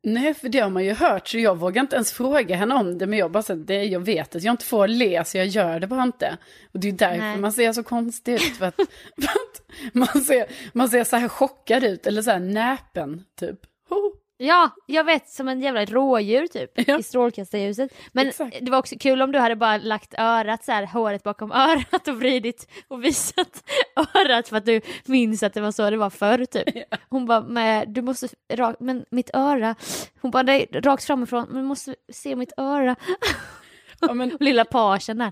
[0.03, 2.97] Nej, för det har man ju hört, så jag vågar inte ens fråga henne om
[2.97, 5.47] det, men jag bara så det, jag vet att jag inte får le, så jag
[5.47, 6.37] gör det bara inte.
[6.73, 7.37] Och det är därför Nej.
[7.37, 8.75] man ser så konstig ut, för att,
[9.21, 13.59] för att man, ser, man ser så här chockad ut, eller så här näpen, typ.
[14.43, 16.99] Ja, jag vet som en jävla rådjur typ Ja.
[16.99, 17.91] i strålkastarljuset.
[18.11, 18.57] Men Exakt.
[18.61, 22.07] det var också kul om du hade bara lagt örat så här, håret bakom örat
[22.07, 23.63] och vridit och visat
[24.15, 26.67] örat för att du minns att det var så det var förr typ.
[27.09, 29.75] Hon bara, men du måste, rak, men mitt öra,
[30.21, 32.95] hon bara, nej, rakt framifrån, men du måste se mitt öra.
[33.99, 35.31] Ja, men, Lilla pagen där.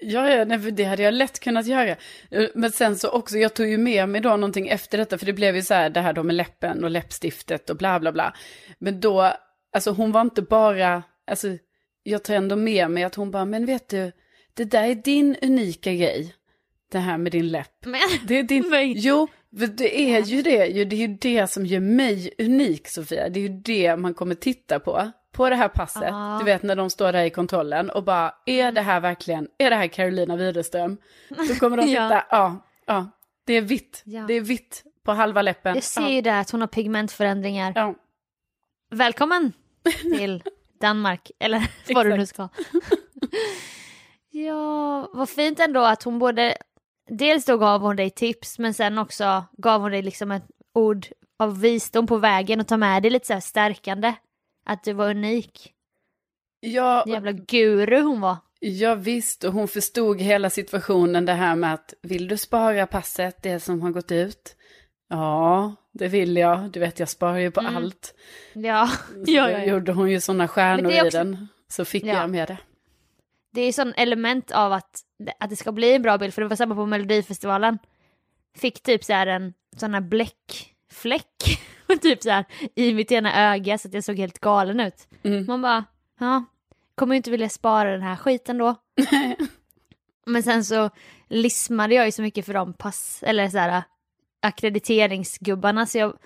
[0.00, 1.96] Ja, ja, nej, det hade jag lätt kunnat göra.
[2.30, 5.26] Eh, Men sen så också, jag tog ju med mig då någonting efter detta, för
[5.26, 8.12] det blev ju så här, det här då med läppen och läppstiftet och bla bla
[8.12, 8.34] bla.
[8.78, 9.32] Men då,
[9.72, 11.48] alltså hon var inte bara, alltså
[12.02, 14.12] jag tar ändå med mig att hon bara, men vet du,
[14.54, 16.34] det där är din unika grej.
[16.92, 17.84] Det här med din läpp.
[17.86, 19.28] Men, Det är din, Men- jo,
[19.76, 23.28] det är ju det, det är ju det som gör mig unik Sofia.
[23.28, 26.02] Det är ju det man kommer titta på, på det här passet.
[26.08, 26.36] Ja.
[26.38, 29.70] Du vet när de står där i kontrollen och bara, är det här verkligen, är
[29.70, 30.96] det här Carolina Widerström?
[31.28, 32.08] Då kommer de Ja.
[32.08, 33.06] titta, ja, ja,
[33.44, 34.24] det är vitt, Ja.
[34.28, 35.74] det är vitt på halva läppen.
[35.74, 37.72] jag ser ju där att hon har pigmentförändringar.
[37.76, 37.94] Ja,
[38.90, 39.52] Välkommen
[40.00, 40.42] till
[40.80, 42.48] Danmark, eller vad du nu ska.
[44.30, 46.56] ja, vad fint ändå att hon både,
[47.10, 50.44] dels då gav hon dig tips, men sen också gav hon dig liksom ett
[50.74, 51.06] ord
[51.38, 54.14] av visdom på vägen och ta med dig lite så här stärkande.
[54.64, 55.72] Att du var unik.
[56.60, 58.36] ja, Jävla guru hon var.
[58.60, 63.42] ja visst, och hon förstod hela situationen, det här med att, vill du spara passet,
[63.42, 64.56] det som har gått ut?
[65.08, 66.70] Ja, det vill jag.
[66.70, 67.76] Du vet, jag sparar ju på Mm.
[67.76, 68.14] allt.
[68.52, 68.86] Ja,
[69.26, 69.64] Så ja, ja, ja.
[69.64, 71.48] gjorde hon ju sådana stjärnor är i också- den.
[71.68, 72.12] Så fick Ja.
[72.14, 72.58] jag med det.
[73.52, 75.00] Det är sån element av att,
[75.40, 77.78] att det ska bli en bra bild, för det var samma på Melodifestivalen.
[78.56, 81.60] Fick typ så här en sån här bläckfläck,
[82.02, 85.08] typ så här i mitt ena öga så att jag såg helt galen ut.
[85.22, 85.46] Mm.
[85.46, 85.84] Man bara,
[86.20, 86.44] ja,
[86.94, 88.74] kommer ju inte vilja spara den här skiten då.
[90.26, 90.90] Men sen så
[91.28, 93.82] lismade jag ju så mycket för de pass, eller så här
[94.42, 96.18] ackrediteringsgubbarna så jag,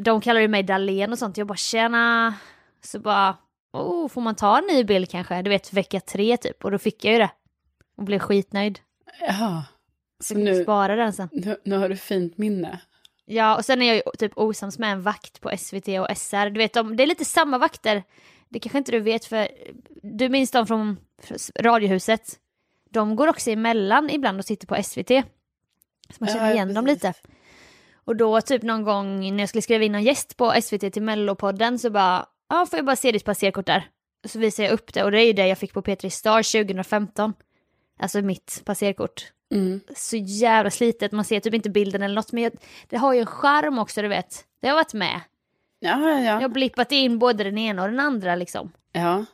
[0.00, 2.34] de kallar ju mig Dalen och sånt, jag bara tjena,
[2.80, 3.36] så bara,
[3.72, 5.42] oh, får man ta en ny bild kanske?
[5.42, 7.30] Du vet vecka tre typ, och då fick jag ju det.
[7.96, 8.80] Och blev skitnöjd.
[9.20, 9.64] Ja,
[10.20, 11.28] så nu, spara den sen.
[11.32, 12.80] nu, nu har du fint minne.
[13.28, 16.50] Ja, och sen är jag ju typ osams med en vakt på SVT och SR.
[16.50, 18.02] Du vet, de, det är lite samma vakter.
[18.48, 19.48] Det kanske inte du vet, för
[20.02, 20.96] du minns dem från
[21.60, 22.38] Radiohuset.
[22.90, 25.08] De går också emellan ibland och sitter på SVT.
[26.10, 27.04] Så man känner ja, igen dem precis.
[27.04, 27.14] lite.
[27.94, 31.02] Och då typ någon gång när jag skulle skriva in någon gäst på SVT till
[31.02, 33.88] Mellopodden så bara, ja får jag bara se ditt passerkort där.
[34.24, 36.08] Och så visar jag upp det och det är ju det jag fick på P3
[36.08, 37.34] Star 2015.
[38.00, 39.32] Alltså mitt passerkort.
[39.54, 39.80] Mm.
[39.96, 42.52] Så jävla slitet, man ser typ inte bilden eller något men jag,
[42.88, 44.44] det har ju en charm också du vet.
[44.60, 45.20] Det har varit med.
[45.80, 48.72] Ja, ja, Jag har blippat in både den ena och den andra liksom.
[48.92, 49.24] ja.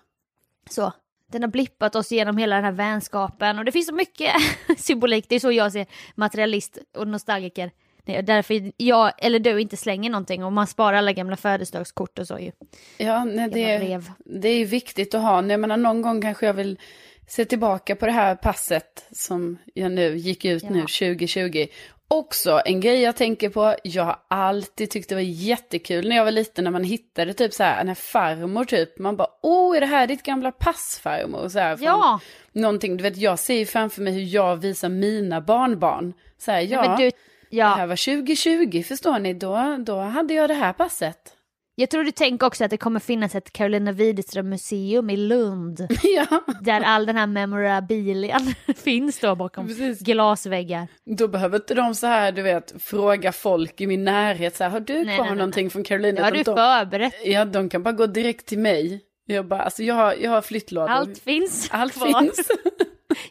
[0.70, 0.92] Så.
[1.26, 4.32] Den har blippat oss genom hela den här vänskapen och det finns så mycket
[4.78, 5.26] symbolik.
[5.28, 7.70] Det är så jag ser materialist och nostalgiker.
[8.04, 12.18] Det är därför jag, eller du, inte slänger någonting och man sparar alla gamla födelsedagskort
[12.18, 12.52] och så ju.
[12.98, 15.46] Ja, nej, det, är, det är viktigt att ha.
[15.46, 16.78] Jag menar, någon gång kanske jag vill
[17.26, 20.82] se tillbaka på det här passet som jag nu gick ut nu Ja.
[20.82, 21.66] 2020.
[22.08, 26.24] Också en grej jag tänker på, jag har alltid tyckt det var jättekul när jag
[26.24, 28.98] var liten när man hittade typ så här, en här farmor typ.
[28.98, 31.48] Man bara, åh är det här ditt gamla pass farmor?
[31.48, 32.20] Så här, Ja,
[32.52, 36.12] Någonting, du vet jag ser ju framför mig hur jag visar mina barnbarn.
[36.38, 37.10] Så här, ja, men du,
[37.50, 41.36] det här ja, var 2020 förstår ni, då, då hade jag det här passet.
[41.74, 45.86] Jag tror du tänker också att det kommer finnas ett Carolina Widerström museum i Lund.
[46.02, 46.26] ja,
[46.60, 50.00] Där all den här memorabilian finns då bakom Precis.
[50.00, 50.88] glasväggar.
[51.04, 54.70] då behöver inte de så här, du vet, fråga folk i min närhet så här,
[54.70, 56.16] har du Nej, kvar nej, nej, någonting från Carolina?
[56.20, 57.14] Det har du de, förberett.
[57.24, 59.00] Ja, de kan bara gå direkt till mig.
[59.26, 60.88] Jag bara, alltså jag har, jag har flyttlådor.
[60.88, 62.20] Allt finns Allt kvar.
[62.20, 62.48] finns.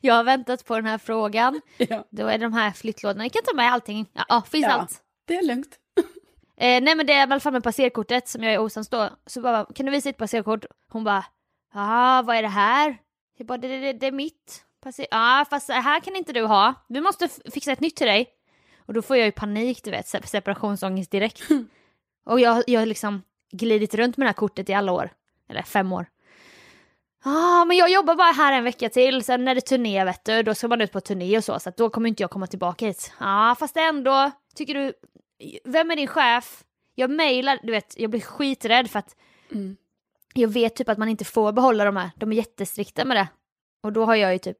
[0.01, 1.61] Jag har väntat på den här frågan.
[1.77, 2.07] ja.
[2.11, 3.23] Då är det de här flyttlådorna.
[3.25, 4.05] Jag kan ta med allting.
[4.13, 4.71] Ja, ja finns Ja.
[4.71, 4.97] allt.
[5.27, 5.77] Det är lugnt.
[6.61, 9.09] Eh, nej men det är i alla fall med passerkortet som jag är osams då.
[9.25, 10.65] Så bara, kan du visa ditt passerkort?
[10.89, 11.25] Hon bara,
[11.73, 12.97] ja vad är det här?
[13.37, 14.65] Jag bara, det, det, det, är mitt.
[15.11, 16.73] Ja fast det här kan inte du ha.
[16.89, 18.29] Vi måste fixa ett nytt till dig.
[18.85, 21.41] Och då får jag ju panik du vet, se- separationsångest direkt.
[22.25, 23.21] Och jag, jag har liksom
[23.51, 25.09] glidit runt med det här kortet i alla år.
[25.49, 26.05] Eller fem år.
[27.23, 30.25] Ja, ah, men jag jobbar bara här en vecka till, sen är det turné vet
[30.25, 32.47] du, då ska man ut på turné och så, så då kommer inte jag komma
[32.47, 33.13] tillbaka hit.
[33.19, 34.93] Ja, ah, fast ändå, tycker du,
[35.63, 36.63] vem är din chef?
[36.95, 39.15] Jag mejlar, du vet, jag blir skiträdd för att
[39.51, 39.75] Mm.
[40.33, 43.27] jag vet typ att man inte får behålla de här, de är jättestrikta med det.
[43.83, 44.57] Och då har jag ju typ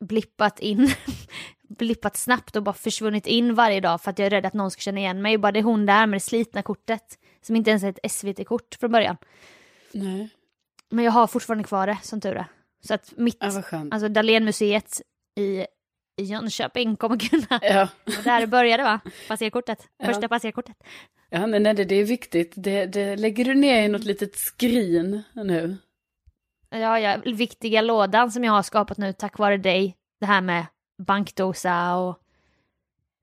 [0.00, 0.90] blippat in,
[1.68, 4.70] blippat snabbt och bara försvunnit in varje dag för att jag är rädd att någon
[4.70, 5.38] ska känna igen mig.
[5.38, 8.74] Bara det är hon där med det slitna kortet, som inte ens är ett SVT-kort
[8.80, 9.16] från början.
[9.92, 10.28] Nej,
[10.88, 12.46] Men jag har fortfarande kvar det, som tur är.
[12.80, 15.00] Så att mitt, ja, alltså Dahlénmuseet
[15.36, 15.66] i,
[16.16, 17.88] i Jönköping kommer kunna, Ja.
[18.04, 19.00] och där började va?
[19.28, 20.06] Passerkortet, Ja.
[20.06, 20.76] första passerkortet.
[21.30, 22.52] Ja, nej, nej, det, det är viktigt.
[22.56, 25.76] Det, det lägger du ner i något litet skrin nu.
[26.70, 29.96] Ja, ja, viktiga lådan som jag har skapat nu tack vare dig.
[30.20, 30.66] Det här med
[30.98, 32.18] bankdosa och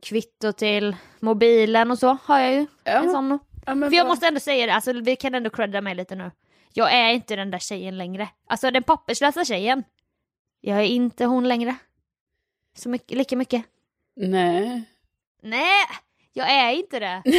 [0.04, 2.60] kvitto till mobilen och så har jag ju.
[2.60, 3.40] En Ja, sån.
[3.66, 6.16] ja, men För jag måste ändå säga det, alltså vi kan ändå credda mig lite
[6.16, 6.32] nu.
[6.74, 8.30] Jag är inte den där tjejen längre.
[8.48, 9.84] Alltså den papperslösa tjejen.
[10.62, 11.76] Jag är inte hon längre.
[12.76, 13.64] Så mycket, lika mycket.
[14.16, 14.84] Nej.
[15.44, 15.86] Nej,
[16.34, 17.22] jag är inte det.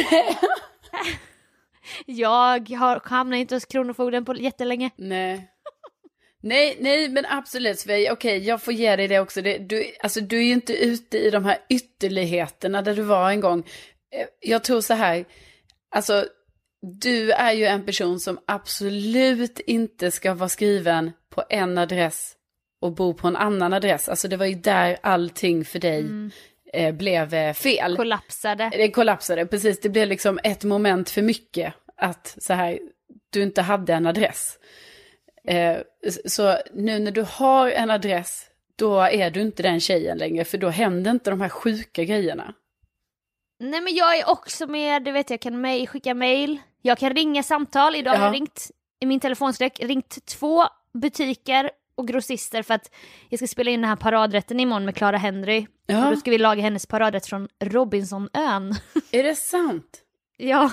[2.05, 4.89] jag har hamnat inte hos Kronofogden på jättelänge.
[4.95, 5.51] Nej.
[6.41, 8.11] Nej, nej, men absolut Sverige.
[8.11, 9.41] Okej, jag får ge dig det också.
[9.41, 13.29] Det, du, alltså, du är ju inte ute i de här ytterligheterna där du var
[13.31, 13.59] en gång.
[14.15, 15.25] Eh, Jag tror så här,
[15.95, 16.25] alltså,
[17.01, 22.35] du är ju en person som absolut inte ska vara skriven på en adress
[22.81, 24.09] och bo på en annan adress.
[24.09, 26.05] Alltså det var ju där allting för dig
[26.73, 27.97] eh, blev eh, fel.
[27.97, 28.69] Kollapsade.
[28.73, 29.79] Det kollapsade, precis.
[29.81, 31.73] Det blev liksom ett moment för mycket.
[31.97, 32.79] Att så här,
[33.29, 34.59] du inte hade en adress.
[35.47, 35.77] Eh,
[36.25, 40.45] så nu när du har en adress, då är du inte den tjejen längre.
[40.45, 42.53] För då händer inte de här sjuka grejerna.
[43.59, 47.13] Nej men jag är också med, du vet jag kan mej- skicka mail, jag kan
[47.13, 48.25] ringa samtal, idag har Ja.
[48.25, 52.91] jag ringt i min telefonsträck, ringt två butiker och grossister för att
[53.29, 55.67] jag ska spela in den här paradrätten imorgon med Clara Henry.
[55.85, 56.05] Ja.
[56.05, 58.75] Och då ska vi laga hennes paradrätt från Robinsonön.
[59.11, 60.01] Är det sant?
[60.37, 60.71] ja.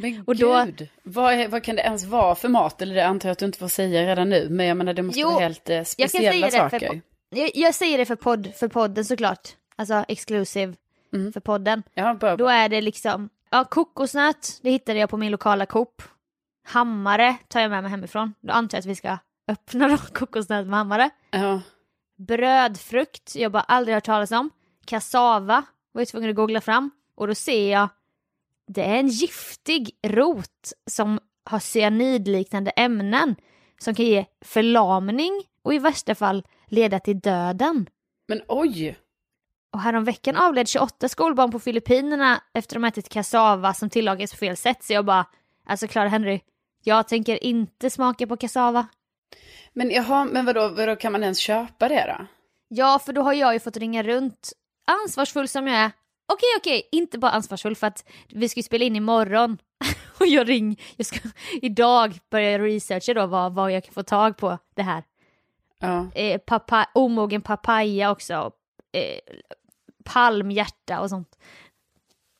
[0.00, 2.82] Men Och då- gud, vad, är, vad kan det ens vara för mat?
[2.82, 4.46] Eller det antar jag att du inte får säga redan nu.
[4.50, 6.78] Men jag menar det måste Jo, vara helt eh, speciella saker.
[6.78, 10.74] för, jag, jag säger det för, podd, för podden såklart, alltså exclusive
[11.14, 11.32] Mm.
[11.32, 11.82] för podden.
[11.94, 16.02] Ja, bara, Då är det liksom, ja kokosnöt, det hittade jag på min lokala Coop.
[16.64, 18.34] Hammare tar jag med mig hemifrån.
[18.40, 19.18] Då antar jag att vi ska
[19.48, 21.10] öppna då kokosnöt med hammare.
[21.30, 21.60] ja.
[22.16, 24.50] Brödfrukt, jag bara aldrig hört talas om.
[24.84, 26.90] Kassava, var jag tvungen att googla fram.
[27.14, 27.88] Och då ser jag,
[28.66, 33.36] det är en giftig rot som har cyanidliknande ämnen
[33.78, 37.88] som kan ge förlamning och i värsta fall leda till döden.
[38.28, 38.98] Men oj,
[39.72, 44.38] Och häromveckan avled 28 skolbarn på Filippinerna efter att de ätit kassava som tillagats på
[44.38, 44.84] fel sätt.
[44.84, 45.26] Så jag bara,
[45.66, 46.40] alltså Clara Henry,
[46.82, 48.86] jag tänker inte smaka på kassava.
[49.72, 52.26] Men jaha, men vadå, vadå, kan man ens köpa det då?
[52.68, 54.52] Ja, för då har jag ju fått ringa runt,
[54.86, 55.90] ansvarsfull som jag är.
[56.32, 59.58] Okej, okej, inte bara ansvarsfull för att vi ska ju spela in imorgon.
[60.20, 61.18] Och jag ring, jag ska
[61.62, 65.02] idag börja researcha då vad, vad jag kan få tag på det här.
[65.78, 66.10] Ja.
[66.14, 68.52] Eh, papa, omogen papaya också.
[68.92, 69.18] Eh,
[70.04, 71.38] palmhjärta och sånt.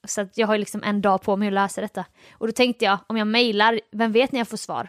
[0.07, 2.05] Så att jag har liksom en dag på mig att läsa detta.
[2.33, 4.89] Och då tänkte jag, om jag mejlar, vem vet när jag får svar?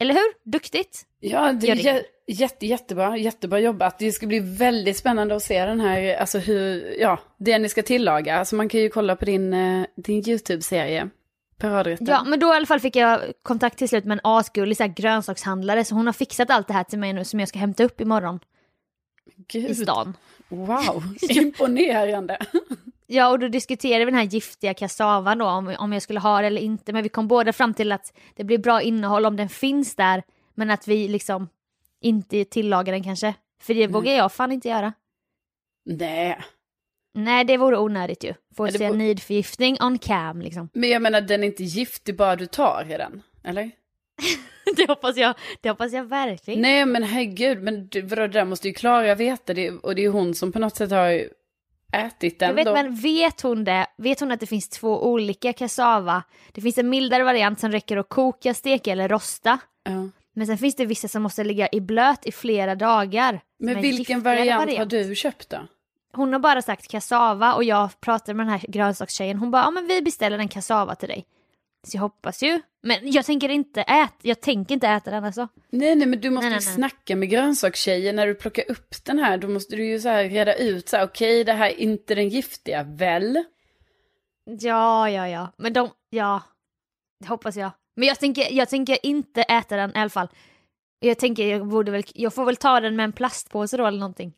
[0.00, 0.50] Eller hur?
[0.50, 1.06] Duktigt!
[1.20, 3.98] Ja, det är jätte, jättebra, jättebra jobbat.
[3.98, 7.82] Det ska bli väldigt spännande att se den här, alltså hur, ja, det ni ska
[7.82, 8.38] tillaga.
[8.38, 11.10] Alltså man kan ju kolla på din, eh, din YouTube-serie,
[11.58, 12.06] Paradrätten.
[12.06, 14.82] Ja, men då i alla fall fick jag kontakt till slut med en asgullig så
[14.82, 17.58] här, grönsakshandlare, så hon har fixat allt det här till mig nu som jag ska
[17.58, 18.40] hämta upp imorgon
[19.36, 20.16] i Gud, stan.
[20.48, 22.38] wow, imponerande.
[23.12, 26.40] Ja, och då diskuterade vi den här giftiga kassavan då, om, om jag skulle ha
[26.40, 26.92] det eller inte.
[26.92, 30.22] Men vi kom båda fram till att det blir bra innehåll om den finns där,
[30.54, 31.48] men att vi liksom
[32.00, 33.34] inte tillagar den kanske.
[33.62, 34.92] För det vågar jag fan inte göra.
[35.84, 36.38] Nej,
[37.14, 38.34] Nej, det vore onödigt ju.
[38.56, 40.68] Få Ja, nidförgiftning on cam liksom.
[40.72, 43.70] Men jag menar den är inte giftig bara du tar i den, eller?
[44.76, 46.60] det hoppas jag, det hoppas jag verkligen.
[46.60, 50.04] Nej men herregud, men du, vadå, det där måste ju Klara veta det, och det
[50.04, 51.39] är hon som på något sätt har
[51.92, 52.72] ätit den Jag vet, då.
[52.72, 53.86] men vet hon det?
[53.96, 56.22] Vet hon att det finns två olika kassava?
[56.52, 59.58] Det finns en mildare variant som räcker att koka, steka eller rosta.
[59.84, 60.08] Ja.
[60.34, 63.40] Men sen finns det vissa som måste ligga i blöt i flera dagar.
[63.58, 65.58] Men en vilken giftigare variant, har du köpt då?
[66.12, 69.38] Hon har bara sagt kassava och jag pratade med den här grönsakstjejen.
[69.38, 71.24] Hon bara, ja men vi beställer en kassava till dig.
[71.82, 72.60] Så jag hoppas ju.
[72.82, 75.48] Men jag tänker inte äta, jag tänker inte äta den alltså.
[75.70, 79.04] Nej nej men du måste Nej, ju nej, snacka med grönsakstjejen när du plockar upp
[79.04, 79.38] den här.
[79.38, 82.14] Då måste du ju så här reda ut så här, okej det här är inte
[82.14, 83.44] den giftiga, väl?
[84.44, 85.52] Ja, ja, ja.
[85.56, 86.42] Men de, ja.
[87.20, 87.70] Det hoppas jag.
[87.96, 90.28] Men jag tänker, jag tänker inte äta den i alla fall.
[91.00, 93.98] Jag tänker jag borde väl, jag får väl ta den med en plastpåse då eller
[93.98, 94.32] någonting.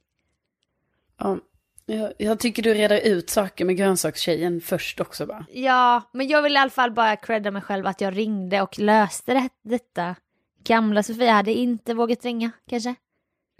[1.19, 1.39] Ja.
[1.87, 5.47] Jag, jag tycker du reder ut saker med grönsakstjejen först också bara.
[5.53, 8.79] Ja, men jag vill i alla fall bara credda mig själv att jag ringde och
[8.79, 10.17] löste det, detta.
[10.65, 12.95] Gamla Sofia hade inte vågat ringa, kanske.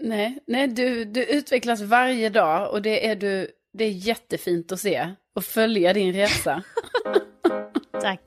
[0.03, 4.79] Nej, nej du, du utvecklas varje dag och det är, du, det är jättefint att
[4.79, 6.63] se och följa din resa.
[8.01, 8.19] Tack.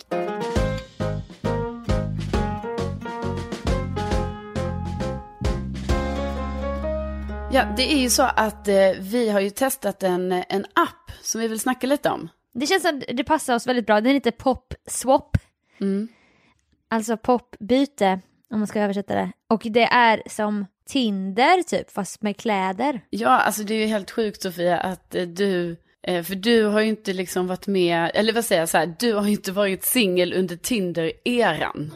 [7.57, 11.41] Ja, det är ju så att eh, vi har ju testat en, en app som
[11.41, 12.29] vi vill snacka lite om.
[12.55, 14.01] Det känns som det passar oss väldigt bra.
[14.01, 15.37] Den heter Pop Swap.
[15.81, 16.09] Mm.
[16.91, 19.33] Alltså popbyte, om man ska översätta det.
[19.49, 23.01] Och det är som Tinder typ, fast med kläder.
[23.11, 26.81] Ja, alltså det är ju helt sjukt Sofia att eh, du, eh, för du har
[26.81, 29.53] ju inte liksom varit med, eller vad säger jag så här, du har ju inte
[29.53, 31.93] varit singel under Tinder-eran.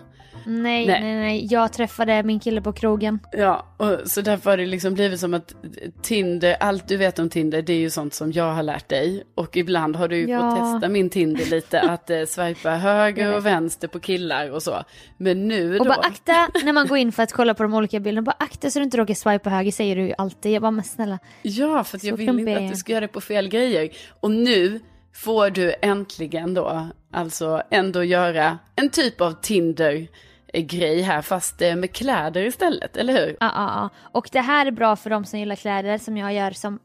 [0.50, 1.00] Nej, Nej.
[1.02, 3.18] nej, nej, Jag träffade min kille på krogen.
[3.32, 5.54] Ja, och så därför har det liksom blivit som att
[6.02, 9.22] Tinder, allt du vet om Tinder, det är ju sånt som jag har lärt dig.
[9.34, 10.50] Och ibland har du ju Ja.
[10.50, 14.84] fått testa min Tinder lite, att eh, swipa höger och vänster på killar och så.
[15.16, 17.74] Men nu Och då, bara akta när man går in för att kolla på de
[17.74, 18.24] olika bilderna.
[18.24, 20.52] Bara akta så du inte råkar swipa höger säger du ju alltid.
[20.52, 21.18] Jag bara men snälla.
[21.42, 23.88] ja, för att jag Så vill inte att du ska göra det på fel grejer.
[24.20, 24.80] Och nu
[25.14, 30.08] får du äntligen då, alltså ändå göra en typ av Tinder
[30.52, 33.36] grej här fast eh, med kläder istället, eller hur?
[33.40, 33.90] Ja, ja, ja.
[34.12, 36.78] Och det här är bra för de som gillar kläder som jag gör som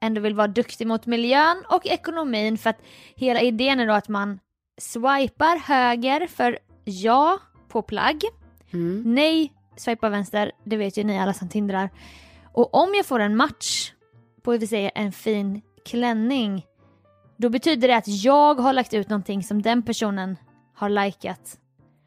[0.00, 2.82] ändå vill vara duktig mot miljön och ekonomin för att
[3.16, 4.38] hela idén är då att man
[4.78, 7.38] swipar höger för ja
[7.68, 8.22] på plagg.
[8.72, 9.02] Mm.
[9.14, 11.90] Nej, swipa vänster, det vet ju ni alla som tindrar.
[12.52, 13.92] Och om jag får en match
[14.42, 16.66] på vi säger en fin klänning,
[17.36, 20.36] då betyder det att jag har lagt ut någonting som den personen
[20.74, 21.58] har likat.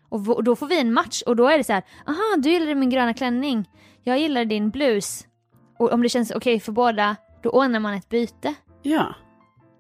[0.10, 2.76] Och då får vi en match och då är det så här, aha du gillade
[2.76, 3.70] min gröna klänning,
[4.04, 5.26] jag gillar din blus.
[5.80, 8.54] Och om det känns okej för båda, då ordnar man ett byte.
[8.82, 9.16] Ja,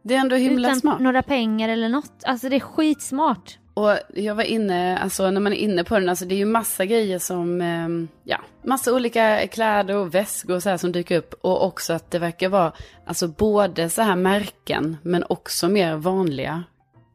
[0.04, 1.00] det är ändå himla Utan smart.
[1.00, 2.24] några pengar eller något.
[2.24, 3.58] Alltså det är skitsmart.
[3.74, 6.46] Och jag var inne, alltså när man är inne på den, alltså det är ju
[6.46, 11.18] massa grejer som, ehm, ja, massa olika kläder och väskor och så här som dyker
[11.18, 11.34] upp.
[11.42, 12.72] Och också att det verkar vara,
[13.06, 16.64] alltså både så här märken, men också mer vanliga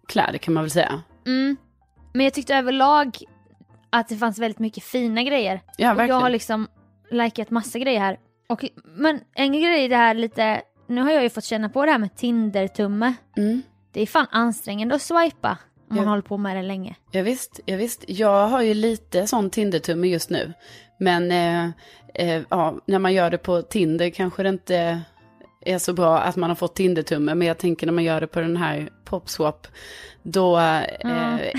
[0.09, 1.03] kläder kan man väl säga.
[1.27, 1.57] Mm.
[2.15, 3.19] Men jag tyckte överlag
[3.91, 5.61] att det fanns väldigt mycket fina grejer.
[5.77, 6.69] Ja, Och jag har liksom
[7.11, 8.19] likat massa grejer här.
[8.49, 11.91] Och, men en grej det här lite, nu har jag ju fått känna på det
[11.93, 13.15] här med Tinder-tumme.
[13.37, 13.63] Mm.
[13.93, 15.59] Det är fan ansträngande att swipa
[15.91, 16.11] om man Ja.
[16.11, 16.97] håller på med det länge.
[17.11, 18.05] Ja, visst, ja, visst.
[18.09, 20.53] Jag har ju lite sån Tinder-tumme just nu.
[20.99, 21.65] Men eh,
[22.15, 25.01] eh, ja, när man gör det på Tinder kanske det inte
[25.65, 27.35] är så bra att man har fått Tinder-tumme.
[27.35, 29.67] Men jag tänker när man gör det på den här Popswap,
[30.23, 30.83] då eh,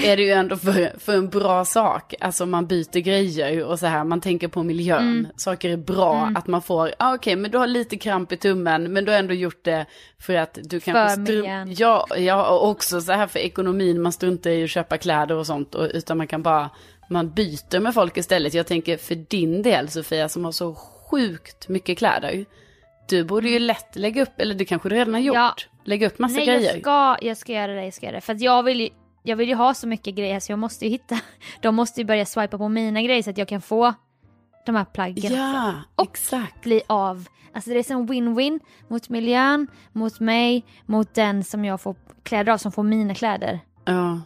[0.10, 2.13] är det ju ändå för, för en bra sak.
[2.20, 5.02] Alltså man byter grejer och så här, man tänker på miljön.
[5.02, 5.28] Mm.
[5.38, 8.94] Saker är bra, att man får, ah, okej men du har lite kramp i tummen,
[8.94, 9.86] men du har ändå gjort det
[10.20, 11.22] för att du kanske...
[11.22, 11.76] stru- miljön.
[11.78, 15.46] Ja, ja, och också så här för ekonomin, man struntar i att köpa kläder och
[15.46, 16.70] sånt, och, utan man kan bara,
[17.10, 18.54] man byter med folk istället.
[18.54, 20.76] Jag tänker för din del Sofia, som har så
[21.12, 22.46] sjukt mycket kläder,
[23.10, 25.56] du borde ju lätt lägga upp, eller det kanske du redan har gjort, Ja.
[25.84, 26.72] lägga upp massa Nej grejer.
[26.72, 28.22] jag ska, jag ska göra det, jag ska göra det.
[28.22, 28.89] För att jag vill ju,
[29.24, 31.20] jag vill ju ha så mycket grejer så jag måste ju hitta,
[31.62, 33.94] de måste ju börja swipa på mina grejer så att jag kan få
[34.65, 36.62] de här plaggen Ja, Och- exakt.
[36.63, 37.26] bli av.
[37.54, 42.52] Alltså det är som win-win mot miljön, mot mig, mot den som jag får kläder
[42.54, 43.60] av som får mina kläder.
[43.86, 44.22] Ja,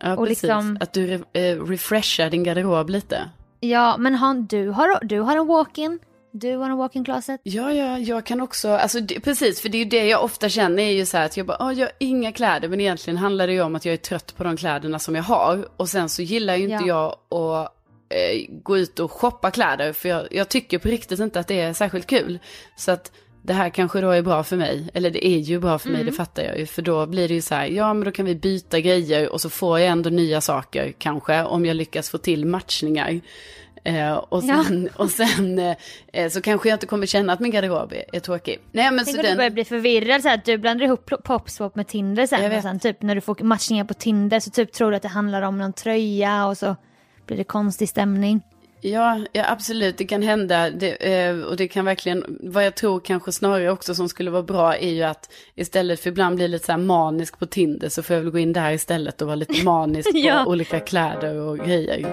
[0.00, 0.42] ja Och precis.
[0.42, 3.30] liksom- Att du re- eh, refreshar din garderob lite.
[3.60, 5.98] Ja, men han, du, har, du har en walk-in,
[6.32, 7.40] du har en walk-in closet.
[7.42, 10.48] Ja, ja, jag kan också, alltså det, precis, för det är ju det jag ofta
[10.48, 13.16] känner är ju så här att jag bara, "Åh, jag har inga kläder, men egentligen
[13.16, 15.68] handlar det ju om att jag är trött på de kläderna som jag har.
[15.76, 17.72] Och sen så gillar ju inte jag att
[18.08, 21.60] eh, gå ut och shoppa kläder, för jag, jag tycker på riktigt inte att det
[21.60, 22.38] är särskilt kul.
[22.76, 23.12] Så att
[23.42, 24.90] det här kanske då är bra för mig.
[24.94, 26.06] Eller det är ju bra för mig, Mm.
[26.10, 26.66] det fattar jag ju.
[26.66, 29.40] För då blir det ju så här, ja men då kan vi byta grejer och
[29.40, 31.42] så får jag ändå nya saker kanske.
[31.44, 33.20] Om jag lyckas få till matchningar.
[33.84, 35.58] Eh, och sen, och sen
[36.12, 38.58] eh, så kanske jag inte kommer känna att min garderob är, är tråkig.
[38.72, 39.36] Nej men Tänk om du den...
[39.36, 42.52] börjar bli förvirrad så här, att du blandar ihop popswap med Tinder sen.
[42.56, 45.08] Och sen typ när du får matchningar på Tinder så typ tror du att det
[45.08, 46.76] handlar om någon tröja och så
[47.26, 48.40] blir det konstig stämning.
[48.82, 50.70] Ja, ja, absolut, det kan hända.
[50.70, 54.42] Det, eh, och det kan verkligen, vad jag tror kanske snarare också som skulle vara
[54.42, 58.02] bra är ju att istället för ibland bli lite så här manisk på Tinder så
[58.02, 60.42] får jag väl gå in där istället och vara lite manisk Ja.
[60.44, 62.06] på olika kläder och grejer.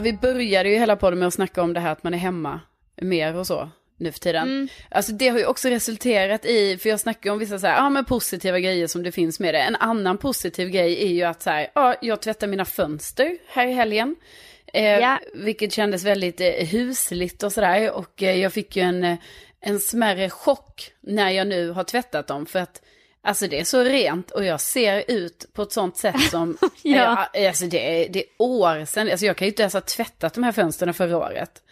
[0.00, 2.60] Vi började ju hela podden med att snacka om det här att man är hemma
[3.00, 4.68] mer och så nu för tiden.
[4.90, 7.90] Alltså det har ju också resulterat i, för jag snackar om vissa så här, ja
[7.90, 9.60] men positiva grejer som det finns med det.
[9.60, 13.66] En annan positiv grej är ju att så här, ja jag tvättar mina fönster här
[13.66, 14.16] i helgen.
[14.72, 15.18] Eh, Ja.
[15.34, 17.90] Vilket kändes väldigt eh, husligt och sådär.
[17.90, 19.16] Och eh, jag fick ju en, eh,
[19.60, 22.46] en smärre chock när jag nu har tvättat dem.
[22.46, 22.82] För att
[23.22, 27.28] alltså det är så rent och jag ser ut på ett sånt sätt som, Ja.
[27.34, 27.48] ja.
[27.48, 30.34] alltså det är, det är år sedan, alltså jag kan ju inte ens ha tvättat
[30.34, 31.62] de här fönstren förra året.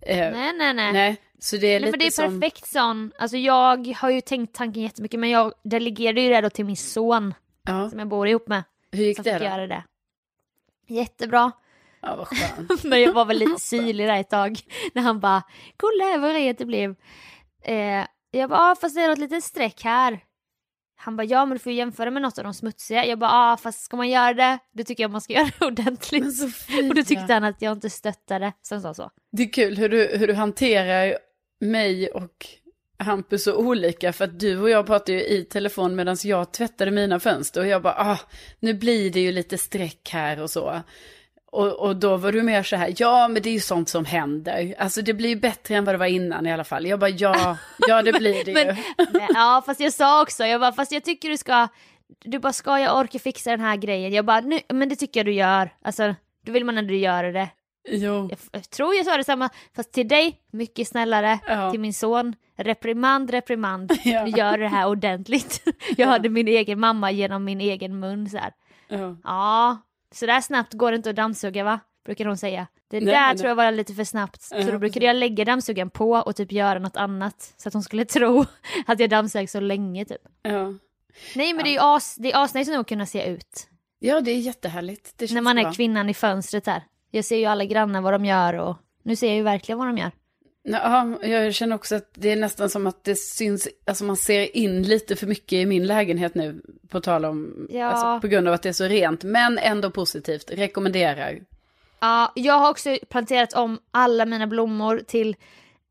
[0.00, 0.92] Eh, Nej, nej, nej.
[0.92, 2.40] Nej, så det är Nej, lite men det är som...
[2.40, 3.12] perfekt sån.
[3.18, 6.76] Alltså jag har ju tänkt tanken jättemycket men jag delegerade ju det då till min
[6.76, 7.34] son
[7.66, 8.62] Ja, som jag bor ihop med.
[8.92, 9.44] hur gick det då?
[9.44, 9.84] göra det.
[10.88, 11.52] Jättebra.
[12.00, 12.84] Ja, vad skönt.
[12.84, 14.60] Men jag var väl lite syrlig där ett tag.
[14.94, 15.42] När han bara,
[15.76, 16.94] kolla vad rent det blev.
[17.64, 20.20] Eh, jag bara, fast det är något litet streck här.
[21.04, 23.06] Han bara, ja men du får ju jämföra med något av de smutsiga.
[23.06, 25.66] Jag bara, ah, fast ska man göra det, då tycker jag man ska göra det
[25.66, 26.38] ordentligt.
[26.38, 29.10] Sofia, Och då tyckte han att jag inte stöttade, han sa så.
[29.32, 31.18] det är kul hur du, hur du hanterar
[31.60, 32.46] mig och
[32.98, 34.12] Hampus så olika.
[34.12, 37.60] För att du och jag pratade ju i telefon medan jag tvättade mina fönster.
[37.60, 38.18] Och jag bara, ah,
[38.60, 40.82] nu blir det ju lite streck här och så.
[41.52, 44.04] Och, och då var du mer så här, ja men det är ju sånt som
[44.04, 44.74] händer.
[44.78, 46.86] Alltså det blir bättre än vad det var innan i alla fall.
[46.86, 47.56] Jag bara, ja,
[47.88, 48.82] ja det blir det Men, ju.
[49.12, 51.68] men, ja fast jag sa också, jag bara, fast jag tycker du ska,
[52.24, 54.12] du bara ska jag orka fixa den här grejen?
[54.12, 55.70] Jag bara, nu, men det tycker jag du gör.
[55.84, 56.14] Alltså,
[56.46, 57.48] då vill man ändå göra det.
[57.88, 58.28] Jo.
[58.30, 61.38] Jag, jag tror jag sa detsamma, fast till dig, mycket snällare.
[61.46, 61.70] Ja.
[61.70, 63.92] Till min son, reprimand, reprimand.
[64.04, 64.24] Ja.
[64.24, 65.62] Du gör det här ordentligt.
[65.96, 68.52] Jag hörde min egen mamma genom min egen mun så här.
[68.88, 69.16] Ja.
[69.24, 69.78] Ja,
[70.12, 71.80] så där snabbt går det inte att dammsuga va?
[72.04, 72.66] Brukar hon säga.
[72.90, 73.36] Det Nej, där nej.
[73.38, 74.42] tror jag var lite för snabbt.
[74.42, 77.54] Så Ja, då brukade jag lägga dammsugaren på och typ göra något annat.
[77.56, 78.44] Så att hon skulle tro
[78.86, 80.22] att jag dammsög så länge typ.
[80.42, 80.74] Ja.
[81.34, 83.68] Nej men det är ju as, det är asnice nog att kunna se ut.
[83.98, 85.12] ja, det är jättehärligt.
[85.18, 85.72] Det När man är bra.
[85.72, 86.82] kvinnan i fönstret här.
[87.10, 89.88] Jag ser ju alla grannar vad de gör och nu ser jag ju verkligen vad
[89.88, 90.10] de gör.
[90.64, 94.56] Ja, jag känner också att det är nästan som att det syns, alltså man ser
[94.56, 97.86] in lite för mycket i min lägenhet nu, på tal om, Ja.
[97.86, 101.40] alltså, på grund av att det är så rent, men ändå positivt, rekommenderar.
[102.00, 105.36] Ja, jag har också planterat om alla mina blommor till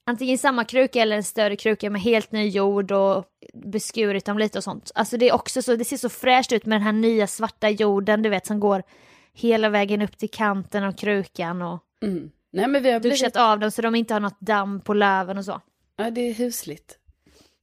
[0.05, 4.57] antingen samma kruka eller en större kruka med helt ny jord och beskurit dem lite
[4.57, 4.91] och sånt.
[4.95, 7.69] Alltså det är också så, det ser så fräscht ut med den här nya svarta
[7.69, 8.83] jorden du vet som går
[9.33, 12.31] hela vägen upp till kanten av krukan och Mm.
[12.51, 14.93] Nej men vi har blivit, duschat av dem så de inte har något damm på
[14.93, 15.61] löven och så.
[15.97, 16.97] ja det är husligt.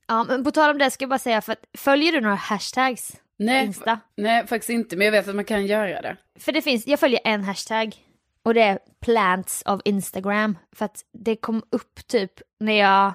[0.06, 2.34] Ja, men på tal om det ska jag bara säga för att följer du några
[2.34, 3.12] hashtags?
[3.36, 4.00] Nej, Insta?
[4.16, 6.16] nej, faktiskt inte, men jag vet att man kan göra det.
[6.38, 7.96] För det finns, jag följer en hashtag
[8.42, 10.58] och det är plants of Instagram.
[10.72, 13.12] För att det kom upp typ när jag,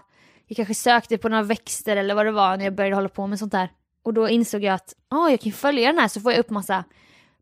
[0.47, 3.27] jag kanske sökte på några växter eller vad det var när jag började hålla på
[3.27, 3.69] med sånt där.
[4.03, 6.49] Och då insåg jag att åh, jag kan följa den här så får jag upp
[6.49, 6.83] massa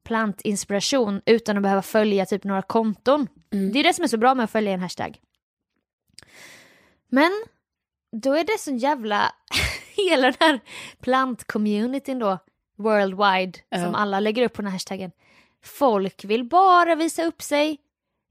[0.04, 3.28] plantinspiration utan att behöva följa typ några konton.
[3.50, 5.18] Det är det som är så bra med att följa en hashtag.
[7.10, 7.32] Men
[8.12, 9.32] då är det så jävla,
[9.96, 10.60] hela den här
[11.02, 12.38] plantcommunityn då,
[12.78, 13.84] worldwide, Ja.
[13.86, 15.12] som alla lägger upp på den här hashtaggen.
[15.64, 17.78] Folk vill bara visa upp sig,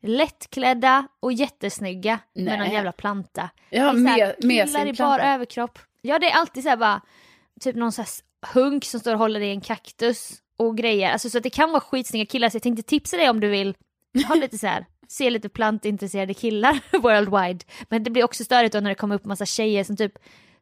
[0.03, 2.73] lättklädda och jättesnygga med någon Nej.
[2.73, 3.51] jävla planta.
[3.71, 5.79] Ja, här med, sin i bar överkropp.
[6.03, 7.01] Ja det är alltid så här bara,
[7.61, 8.09] typ någon så här
[8.55, 11.13] hunk som står och håller i en kaktus och grejer.
[11.13, 13.49] Alltså så att det kan vara skitsnygga killar så jag tänkte tipsa dig om du
[13.49, 13.75] vill
[14.29, 17.65] ha lite så här, se lite plantintresserade killar worldwide.
[17.89, 20.13] Men det blir också störigt då när det kommer upp massa tjejer som typ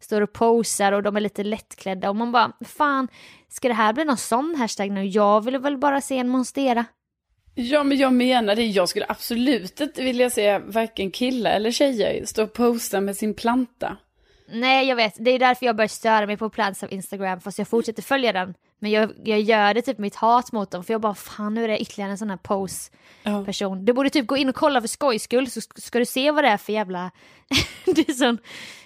[0.00, 3.08] står och posar och de är lite lättklädda och man bara, fan,
[3.48, 5.06] ska det här bli någon sån hashtag nu?
[5.06, 6.84] Jag vill väl bara se en monstera.
[7.54, 8.64] Ja, men jag menar det.
[8.64, 13.34] Jag skulle absolut inte vilja se varken killar eller tjejer stå och posta med sin
[13.34, 13.96] planta.
[14.52, 17.58] Nej jag vet, det är därför jag börjar störa mig på plants av Instagram fast
[17.58, 18.54] jag fortsätter följa den.
[18.78, 21.64] Men jag, jag gör det typ mitt hat mot dem för jag bara fan nu
[21.64, 22.90] är det ytterligare en sån här pose
[23.22, 23.44] Ja.
[23.74, 26.30] Du borde typ gå in och kolla för skojs skull så sk- ska du se
[26.30, 27.10] vad det är för jävla...
[27.84, 28.38] det är sån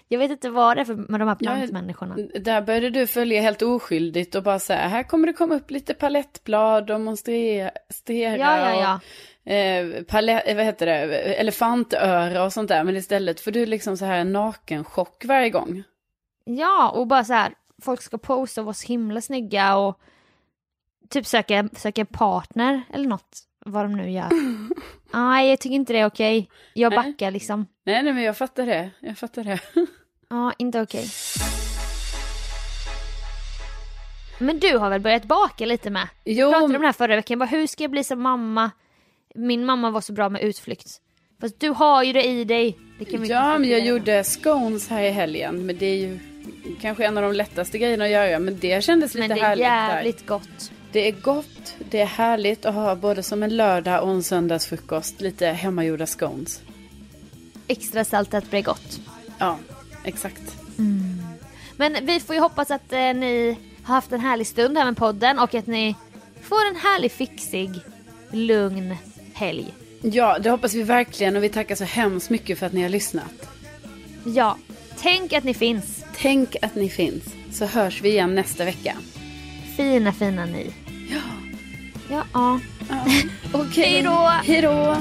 [0.09, 2.15] Jag vet inte vad det är för med de här plantmänniskorna.
[2.19, 5.71] Ja, där började du följa helt oskyldigt och bara säga, här kommer det komma upp
[5.71, 7.71] lite palettblad och monstera.
[8.07, 9.01] Ja, ja, ja.
[9.45, 12.85] Och, eh, palett, vad heter det, elefantöra och sånt där.
[12.85, 15.83] Men istället får du liksom så här en nakenchock varje gång.
[16.45, 20.01] Ja, och bara så här, folk ska posta och vara så himla snygga och
[21.09, 23.39] typ söka, söka partner eller något.
[23.65, 24.29] Vad de nu gör.
[25.13, 26.51] Nej, jag tycker inte det är okej.
[26.75, 26.97] Jag Nej.
[26.97, 27.67] backar liksom.
[27.85, 28.91] Nej, nej, men jag fattar det.
[29.01, 29.61] Jag fattar det.
[30.29, 31.07] Ja, inte okej.
[34.39, 36.09] Men du har väl börjat baka lite med?
[36.25, 38.71] Jo, pratade om det här förra veckan, bara, hur ska jag bli som mamma?
[39.35, 41.01] Min mamma var så bra med utflykt.
[41.41, 42.79] Fast du har ju det i dig.
[42.99, 45.67] Det ja, men jag gjorde scones här i helgen.
[45.67, 46.19] Men det är ju
[46.81, 48.39] kanske en av de lättaste grejerna att göra.
[48.39, 49.65] Men det kändes lite Men det är härligt.
[49.65, 49.95] där.
[49.97, 50.71] jävligt gott.
[50.93, 55.21] Det är gott, det är härligt att ha både som en lördag och en söndagsfrukost
[55.21, 56.61] lite hemmagjorda scones.
[57.69, 59.01] Extra saltat blir gott.
[59.39, 59.59] Ja,
[60.05, 60.57] exakt.
[61.77, 64.97] Men vi får ju hoppas att eh, ni har haft en härlig stund här med
[64.97, 65.97] podden och att ni
[66.43, 67.71] får en härlig fixig,
[68.31, 68.97] lugn
[69.35, 69.75] helg.
[70.03, 72.89] Ja, det hoppas vi verkligen och vi tackar så hemskt mycket för att ni har
[72.89, 73.49] lyssnat.
[74.25, 74.57] Ja,
[74.99, 76.05] tänk att ni finns.
[76.17, 78.97] Tänk att ni finns, så hörs vi igen nästa vecka.
[79.77, 80.71] Fina, fina ni.
[81.11, 81.21] Ja,
[82.11, 82.61] Ja, ja.
[83.53, 83.91] okej.
[83.91, 84.31] Hej då!
[84.45, 84.97] Hej då!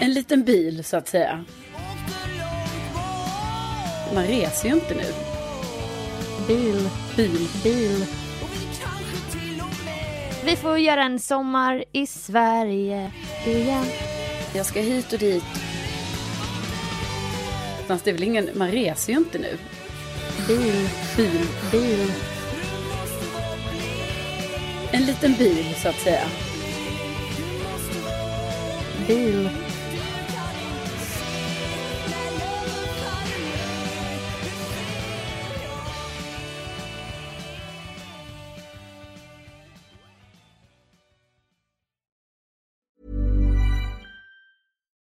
[0.00, 1.44] En liten bil så att säga.
[4.14, 5.12] Man reser ju inte nu.
[6.46, 7.48] Bil, Bil.
[7.62, 8.06] bil.
[10.44, 13.12] Vi får göra en sommar i Sverige
[13.46, 13.84] igen.
[14.54, 15.44] Jag ska hit och dit.
[17.86, 19.58] Fast det är väl ingen, man reser ju inte nu.
[20.48, 21.46] Bil, Bil.
[21.72, 22.12] bil.
[24.90, 26.24] En liten bil så att säga.
[29.06, 29.50] Bil.